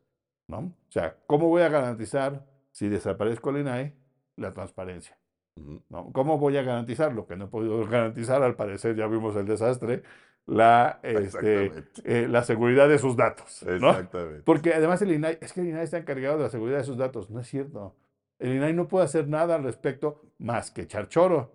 [0.48, 0.58] ¿no?
[0.58, 3.94] O sea, ¿cómo voy a garantizar, si desaparezco el INAI,
[4.36, 5.18] la transparencia?
[5.90, 6.12] ¿no?
[6.12, 8.44] ¿Cómo voy a garantizar lo que no he podido garantizar?
[8.44, 10.04] Al parecer ya vimos el desastre,
[10.46, 11.72] la, este,
[12.06, 13.64] eh, la seguridad de sus datos.
[13.64, 13.90] ¿no?
[13.90, 14.44] Exactamente.
[14.44, 16.98] Porque además el INAI, es que el INAI está encargado de la seguridad de sus
[16.98, 17.30] datos.
[17.30, 17.96] No es cierto.
[18.40, 21.54] El INAI no puede hacer nada al respecto más que echar choro.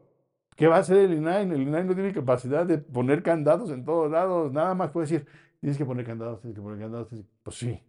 [0.57, 1.45] ¿Qué va a hacer el INAI?
[1.51, 4.53] El INAI no tiene capacidad de poner candados en todos lados.
[4.53, 5.27] Nada más puede decir,
[5.61, 7.09] tienes que poner candados, tienes que poner candados.
[7.09, 7.33] tienes que-".
[7.43, 7.81] Pues sí.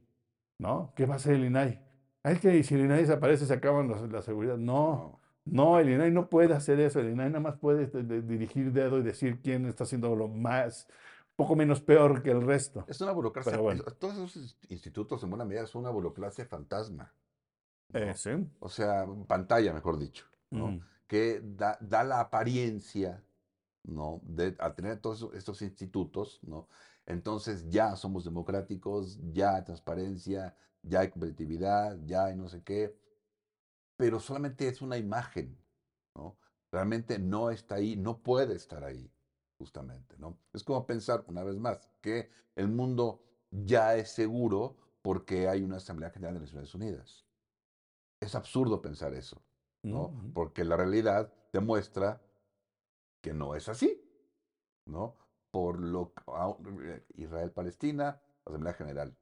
[0.60, 0.94] ¿No?
[0.96, 1.82] ¿Qué va a hacer el INAI?
[2.24, 4.58] Es que si el INAI desaparece, se acaban los- la seguridad.
[4.58, 5.20] No.
[5.46, 5.80] No.
[5.80, 7.00] El INAI no puede hacer eso.
[7.00, 10.28] El INAI nada más puede este, de- dirigir dedo y decir quién está haciendo lo
[10.30, 10.88] más,
[11.36, 12.86] poco menos peor que el resto.
[12.88, 13.58] Es una burocracia.
[13.58, 13.84] Bueno.
[14.00, 17.12] Todos esos ins- institutos, en buena medida, son una burocracia fantasma.
[17.94, 18.00] ¿No?
[18.00, 18.32] Eh, sí.
[18.60, 20.26] O sea, pantalla, mejor dicho.
[20.54, 20.68] ¿no?
[20.68, 20.82] Mm.
[21.08, 23.24] que da, da la apariencia,
[23.84, 24.22] ¿no?
[24.24, 26.68] De, al tener todos estos institutos, ¿no?
[27.06, 32.96] Entonces ya somos democráticos, ya hay transparencia, ya hay competitividad, ya hay no sé qué,
[33.98, 35.58] pero solamente es una imagen,
[36.16, 36.38] ¿no?
[36.72, 39.12] Realmente no está ahí, no puede estar ahí,
[39.58, 40.38] justamente, ¿no?
[40.54, 43.22] Es como pensar, una vez más, que el mundo
[43.52, 47.26] ya es seguro porque hay una Asamblea General de Naciones Unidas.
[48.24, 49.42] Es absurdo pensar eso.
[49.84, 50.32] ¿no?
[50.34, 52.22] Porque la realidad demuestra
[53.22, 54.02] que no es así,
[54.86, 55.18] ¿no?
[55.52, 56.58] Por lo que- a-
[57.16, 59.18] Israel-Palestina, Asamblea General.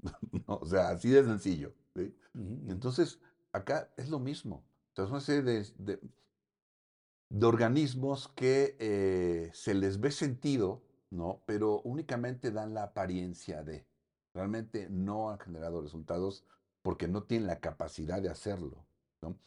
[0.48, 0.56] ¿no?
[0.56, 1.74] O sea, así de sencillo.
[1.94, 2.16] ¿sí?
[2.68, 3.20] Entonces,
[3.52, 4.56] acá es lo mismo.
[4.92, 6.00] O sea, es una serie de, de-
[7.30, 11.42] de organismos que eh, se les ve sentido, ¿no?
[11.46, 13.86] Pero únicamente dan la apariencia de,
[14.34, 16.46] realmente no han generado resultados
[16.84, 18.84] porque no tienen la capacidad de hacerlo,
[19.22, 19.38] ¿no?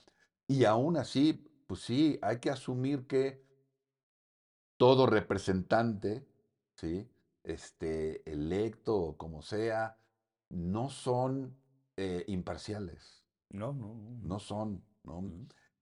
[0.47, 1.33] Y aún así,
[1.67, 3.45] pues sí, hay que asumir que
[4.77, 6.25] todo representante,
[6.73, 7.07] ¿sí?
[7.43, 9.99] Este, electo o como sea,
[10.49, 11.55] no son
[11.95, 14.17] eh, imparciales, No, no, no.
[14.23, 15.23] no son, ¿no?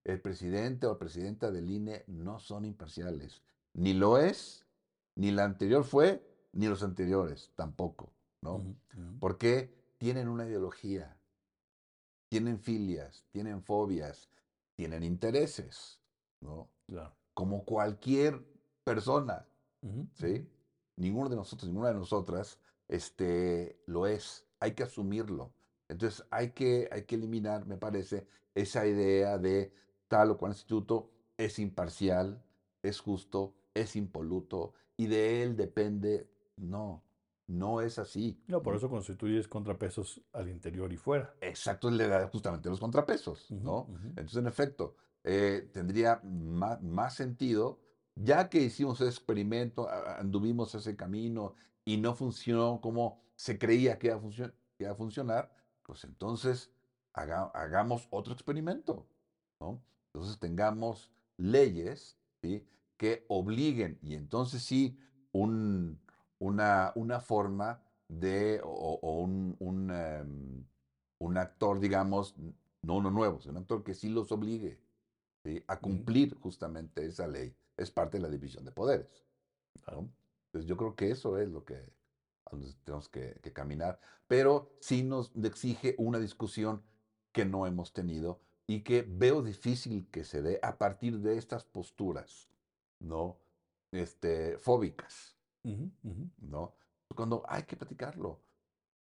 [0.03, 3.41] El presidente o presidenta del INE no son imparciales,
[3.74, 4.68] ni lo es,
[5.16, 8.76] ni la anterior fue, ni los anteriores tampoco, ¿no?
[9.22, 11.18] Porque tienen una ideología,
[12.30, 14.30] tienen filias, tienen fobias,
[14.76, 16.00] tienen intereses,
[16.42, 16.70] ¿no?
[16.88, 17.16] Claro.
[17.34, 18.44] Como cualquier
[18.84, 19.46] persona.
[20.14, 20.48] ¿sí?
[20.96, 24.46] Ninguno de nosotros, ninguna de nosotras, este, lo es.
[24.60, 25.52] Hay que asumirlo.
[25.90, 29.74] Entonces, hay que, hay que eliminar, me parece, esa idea de
[30.08, 32.42] tal o cual instituto es imparcial,
[32.82, 36.28] es justo, es impoluto y de él depende.
[36.58, 37.04] No,
[37.48, 38.41] no es así.
[38.48, 41.36] No, por eso constituyes contrapesos al interior y fuera.
[41.41, 43.88] Exacto, le da justamente los contrapesos, ¿no?
[44.10, 47.80] Entonces, en efecto, eh, tendría ma- más, sentido,
[48.16, 54.08] ya que hicimos ese experimento, anduvimos ese camino y no funcionó como se creía que
[54.08, 56.72] iba a, funcio- que iba a funcionar, pues entonces
[57.14, 59.08] haga- hagamos otro experimento,
[59.60, 59.84] ¿no?
[60.14, 62.66] Entonces tengamos leyes, ¿sí?
[62.98, 64.98] que obliguen, y entonces sí,
[65.34, 66.00] un,
[66.40, 70.66] una, una forma de, o, o un, un, em,
[71.20, 72.36] un actor, digamos,
[72.82, 74.80] no uno nuevo, sino un actor que sí los obligue
[75.44, 75.64] ¿sí?
[75.68, 77.56] a cumplir justamente esa ley.
[77.78, 79.26] Es parte de la división de poderes.
[79.76, 81.94] Entonces yo creo que eso es lo que
[82.84, 86.84] tenemos que, que caminar, pero sí nos exige una discusión
[87.32, 91.66] que no hemos tenido y que veo difícil que se dé a partir de estas
[91.66, 92.50] posturas,
[93.00, 93.38] ¿no?
[93.92, 95.35] Este, fóbicas,
[96.41, 96.74] ¿no?
[97.16, 98.41] Cuando hay que platicarlo.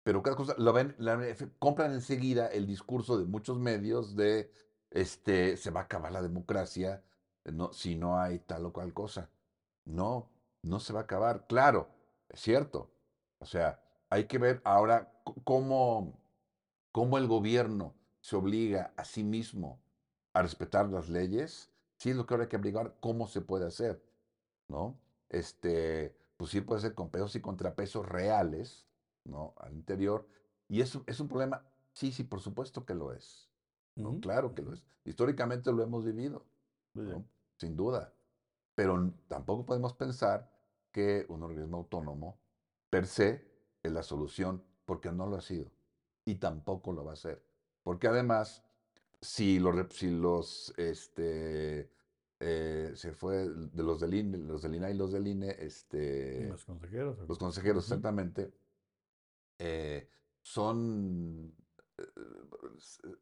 [0.03, 1.19] Pero cada cosa, lo ven, la-
[1.59, 4.51] compran enseguida el discurso de muchos medios de,
[4.91, 7.03] este, se va a acabar la democracia
[7.45, 9.29] no, si no hay tal o cual cosa.
[9.85, 10.29] No,
[10.63, 11.47] no se va a acabar.
[11.47, 11.89] Claro,
[12.29, 12.91] es cierto.
[13.39, 15.11] O sea, hay que ver ahora
[15.45, 16.19] cómo,
[16.91, 19.79] cómo el gobierno se obliga a sí mismo
[20.33, 21.71] a respetar las leyes.
[21.97, 24.01] Sí es lo que ahora hay que averiguar cómo se puede hacer,
[24.69, 24.99] ¿no?
[25.29, 28.87] Este, pues sí puede ser con pesos y contrapesos reales,
[29.25, 29.53] ¿no?
[29.57, 30.25] Al interior.
[30.69, 33.49] Y eso es un problema, sí, sí, por supuesto que lo es,
[34.21, 34.85] Claro que lo es.
[35.03, 36.45] Históricamente lo hemos vivido.
[37.57, 38.13] Sin duda.
[38.73, 40.49] Pero tampoco podemos pensar
[40.93, 42.39] que un organismo autónomo
[42.89, 43.45] per se
[43.83, 45.69] es la solución, porque no lo ha sido.
[46.23, 47.43] Y tampoco lo va a ser.
[47.83, 48.63] Porque además,
[49.19, 51.91] si los, si los este,
[52.39, 56.47] eh, se fue de los del INE, los del INAI y los del INE, este,
[56.47, 57.17] Los consejeros.
[57.27, 58.51] los consejeros exactamente,
[59.59, 60.07] eh,
[60.41, 61.53] son,
[61.97, 62.03] eh,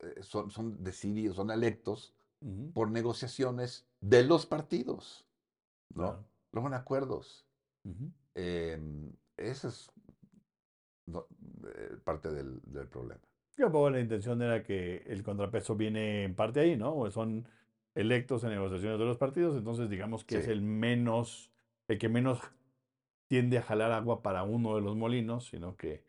[0.02, 5.26] eh, son, son decididos, son electos Ujú, por negociaciones de los partidos,
[5.90, 6.04] ¿no?
[6.04, 6.24] claro.
[6.52, 7.46] Luego en acuerdos.
[7.84, 8.12] Ujú.
[8.36, 9.90] Em, esa es
[11.08, 11.26] no,
[11.66, 13.22] eh, parte del, del problema.
[13.58, 16.96] Y un poco la intención era que el contrapeso viene en parte ahí, ¿no?
[16.96, 17.48] O Son
[17.98, 21.52] electos en negociaciones de los partidos, entonces digamos que es el menos,
[21.88, 22.40] el que menos
[23.28, 26.04] tiende a jalar agua para uno de los molinos, sino que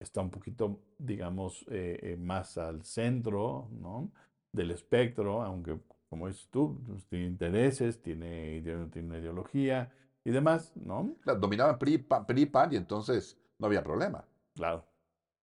[0.00, 4.10] está un poquito, digamos, eh, eh, más al centro, ¿no?
[4.52, 5.78] Del espectro, aunque,
[6.10, 8.60] como dices tú, pues, tiene intereses, tiene,
[8.96, 9.92] una ideología
[10.24, 11.14] y demás, ¿no?
[11.20, 14.24] Claro, dominaban PRI, PAN, PRI, PAN, y entonces no había problema,
[14.54, 14.84] Claro,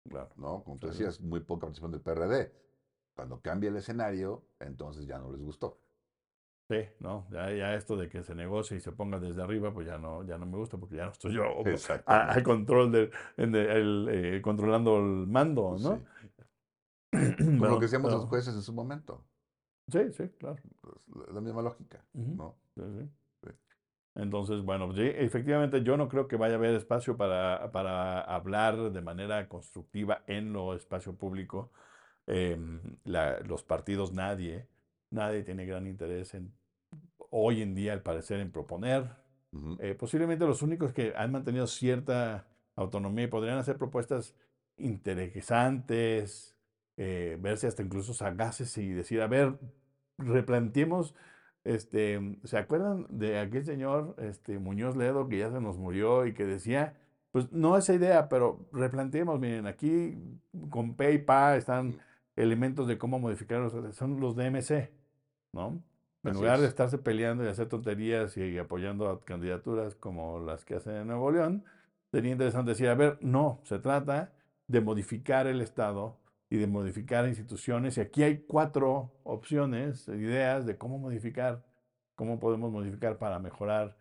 [0.09, 0.28] claro.
[0.37, 0.62] ¿no?
[0.62, 2.53] Como tú decías, muy poca participación del PRD.
[3.14, 5.78] Cuando cambia el escenario, entonces ya no les gustó.
[6.70, 9.88] Sí, no, ya, ya esto de que se negocie y se ponga desde arriba, pues
[9.88, 11.42] ya no, ya no me gusta porque ya no estoy yo
[12.06, 12.94] al control
[13.36, 15.96] el- el, eh, controlando el mando, Pues ¿no?
[15.96, 16.04] sí.
[17.36, 19.24] Como lo que decíamos los jueces en su momento.
[19.88, 20.58] Sí, sí, claro.
[20.80, 20.94] pues,
[21.32, 22.04] la- misma lógica.
[22.14, 22.54] ¿no?
[22.76, 23.08] Sí, sí.
[23.42, 23.50] Sí.
[24.14, 28.92] Entonces, bueno, sí, efectivamente yo no creo que vaya a haber espacio para, para hablar
[28.92, 31.72] de manera constructiva en lo espacio público.
[32.33, 34.68] Em, la- los partidos, nadie,
[35.11, 36.53] nadie tiene gran interés en,
[37.31, 39.05] hoy en día, al parecer, en proponer.
[39.53, 39.76] Ujú.
[39.81, 44.37] Eh, posiblemente los únicos que han mantenido cierta autonomía y podrían hacer propuestas
[44.76, 46.57] interesantes,
[46.97, 49.59] eh, verse hasta incluso sagaces y decir, a ver,
[50.18, 51.16] replanteemos,
[51.64, 56.33] este, ¿se acuerdan de aquel señor este, Muñoz Ledo que ya se nos murió y
[56.33, 56.95] que decía,
[57.33, 60.16] pues no esa idea, pero replanteemos, miren, aquí
[60.70, 61.99] con P y PA están
[62.37, 64.91] elementos de cómo modificar los, son los DMC,
[65.53, 65.83] ¿no?
[66.22, 66.68] En Así lugar de es.
[66.68, 71.31] estarse peleando y hacer tonterías y apoyando a candidaturas como las que hacen en Nuevo
[71.31, 71.64] León,
[72.11, 74.33] sería interesante decir, a ver, no, se trata
[74.68, 76.18] de modificar el Estado
[76.51, 77.97] y de modificar instituciones.
[77.97, 81.64] Y aquí hay cuatro opciones, ideas de cómo modificar,
[82.16, 83.97] cómo podemos modificar para mejorar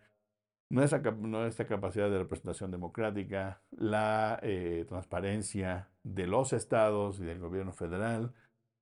[0.70, 7.72] nuestra, nuestra capacidad de representación democrática, la eh, transparencia de los estados y del gobierno
[7.72, 8.32] federal,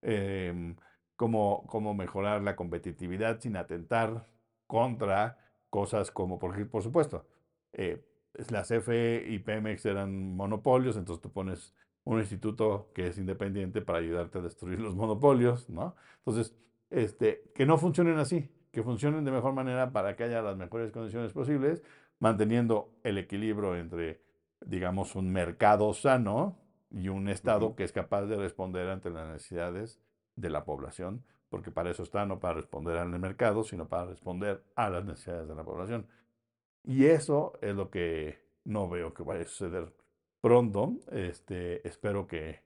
[0.03, 0.77] em,
[1.17, 4.27] cómo, cómo mejorar la competitividad sin atentar
[4.67, 5.39] contra
[5.71, 7.27] cosas como, por, por supuesto,
[7.73, 8.05] eh,
[8.51, 11.75] las CFE y Pemex eran monopolios, entonces tú pones
[12.05, 15.97] un instituto que es independiente para ayudarte a destruir los monopolios, ¿no?
[16.19, 16.55] Entonces,
[16.91, 20.93] este, que no funcionen así, que funcionen de mejor manera para que haya las mejores
[20.93, 21.83] condiciones posibles,
[22.21, 24.23] manteniendo el equilibrio entre,
[24.61, 26.57] digamos, un mercado sano
[26.89, 30.01] y un Estado que es capaz de responder ante las necesidades
[30.37, 34.63] de la población, porque para eso está, no para responder al mercado, sino para responder
[34.77, 36.07] a las necesidades de la población.
[36.85, 39.93] Y eso es lo que no veo que vaya a suceder
[40.41, 40.93] pronto.
[41.11, 42.63] Este, espero que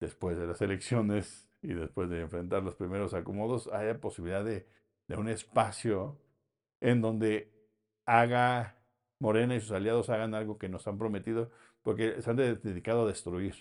[0.00, 4.66] después de las elecciones y después de enfrentar los primeros acomodos haya posibilidad de,
[5.08, 6.18] de un espacio
[6.80, 7.52] en donde
[8.06, 8.76] haga
[9.18, 11.50] Morena y sus aliados hagan algo que nos han prometido,
[11.82, 13.54] porque se han dedicado a destruir.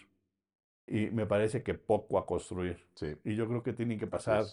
[0.85, 2.85] Y me parece que poco a construir.
[3.23, 4.45] Y yo creo que tienen que pasar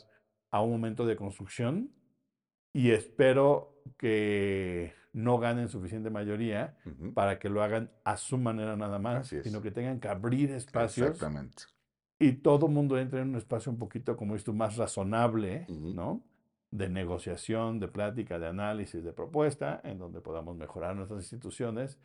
[0.51, 1.91] a un momento de construcción
[2.73, 6.77] y espero que no ganen suficiente mayoría
[7.15, 11.09] para que lo hagan a su manera nada más, sino que tengan que abrir espacios.
[11.09, 11.65] Exactamente.
[12.19, 16.23] Y todo el mundo entre en un espacio un poquito, como esto, más razonable, ¿no?
[16.71, 21.99] De negociación, de plática, de análisis, de propuesta, en donde podamos mejorar nuestras instituciones,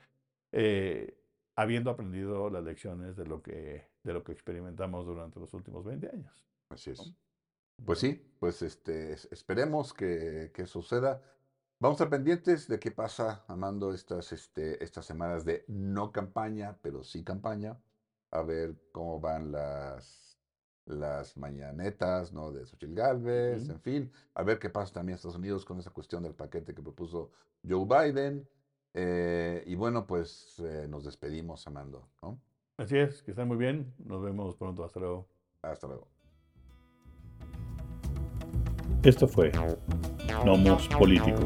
[0.52, 1.18] eh,
[1.56, 6.10] habiendo aprendido las lecciones de lo, que, de lo que experimentamos durante los últimos 20
[6.10, 6.46] años.
[6.70, 7.14] Así es.
[7.84, 11.22] Pues sí, pues este, esperemos que, que suceda.
[11.80, 16.78] Vamos a estar pendientes de qué pasa, Amando, estas, este, estas semanas de no campaña,
[16.82, 17.78] pero sí campaña.
[18.32, 20.25] A ver cómo van las,
[20.86, 22.52] las mañanetas ¿no?
[22.52, 24.12] de Xochitl Galvez, en fin.
[24.34, 27.32] A ver qué pasa también en Estados Unidos con esa cuestión del paquete que propuso
[27.68, 28.48] Joe Biden.
[28.94, 32.08] Eh, y bueno, pues eh, nos despedimos, Amando.
[32.22, 32.40] ¿no?
[32.78, 33.94] Así es, que estén muy bien.
[34.06, 34.84] Nos vemos pronto.
[34.84, 35.28] Hasta luego.
[35.62, 36.08] Hasta luego.
[39.04, 39.52] Esto fue
[40.44, 41.40] Nomos Político.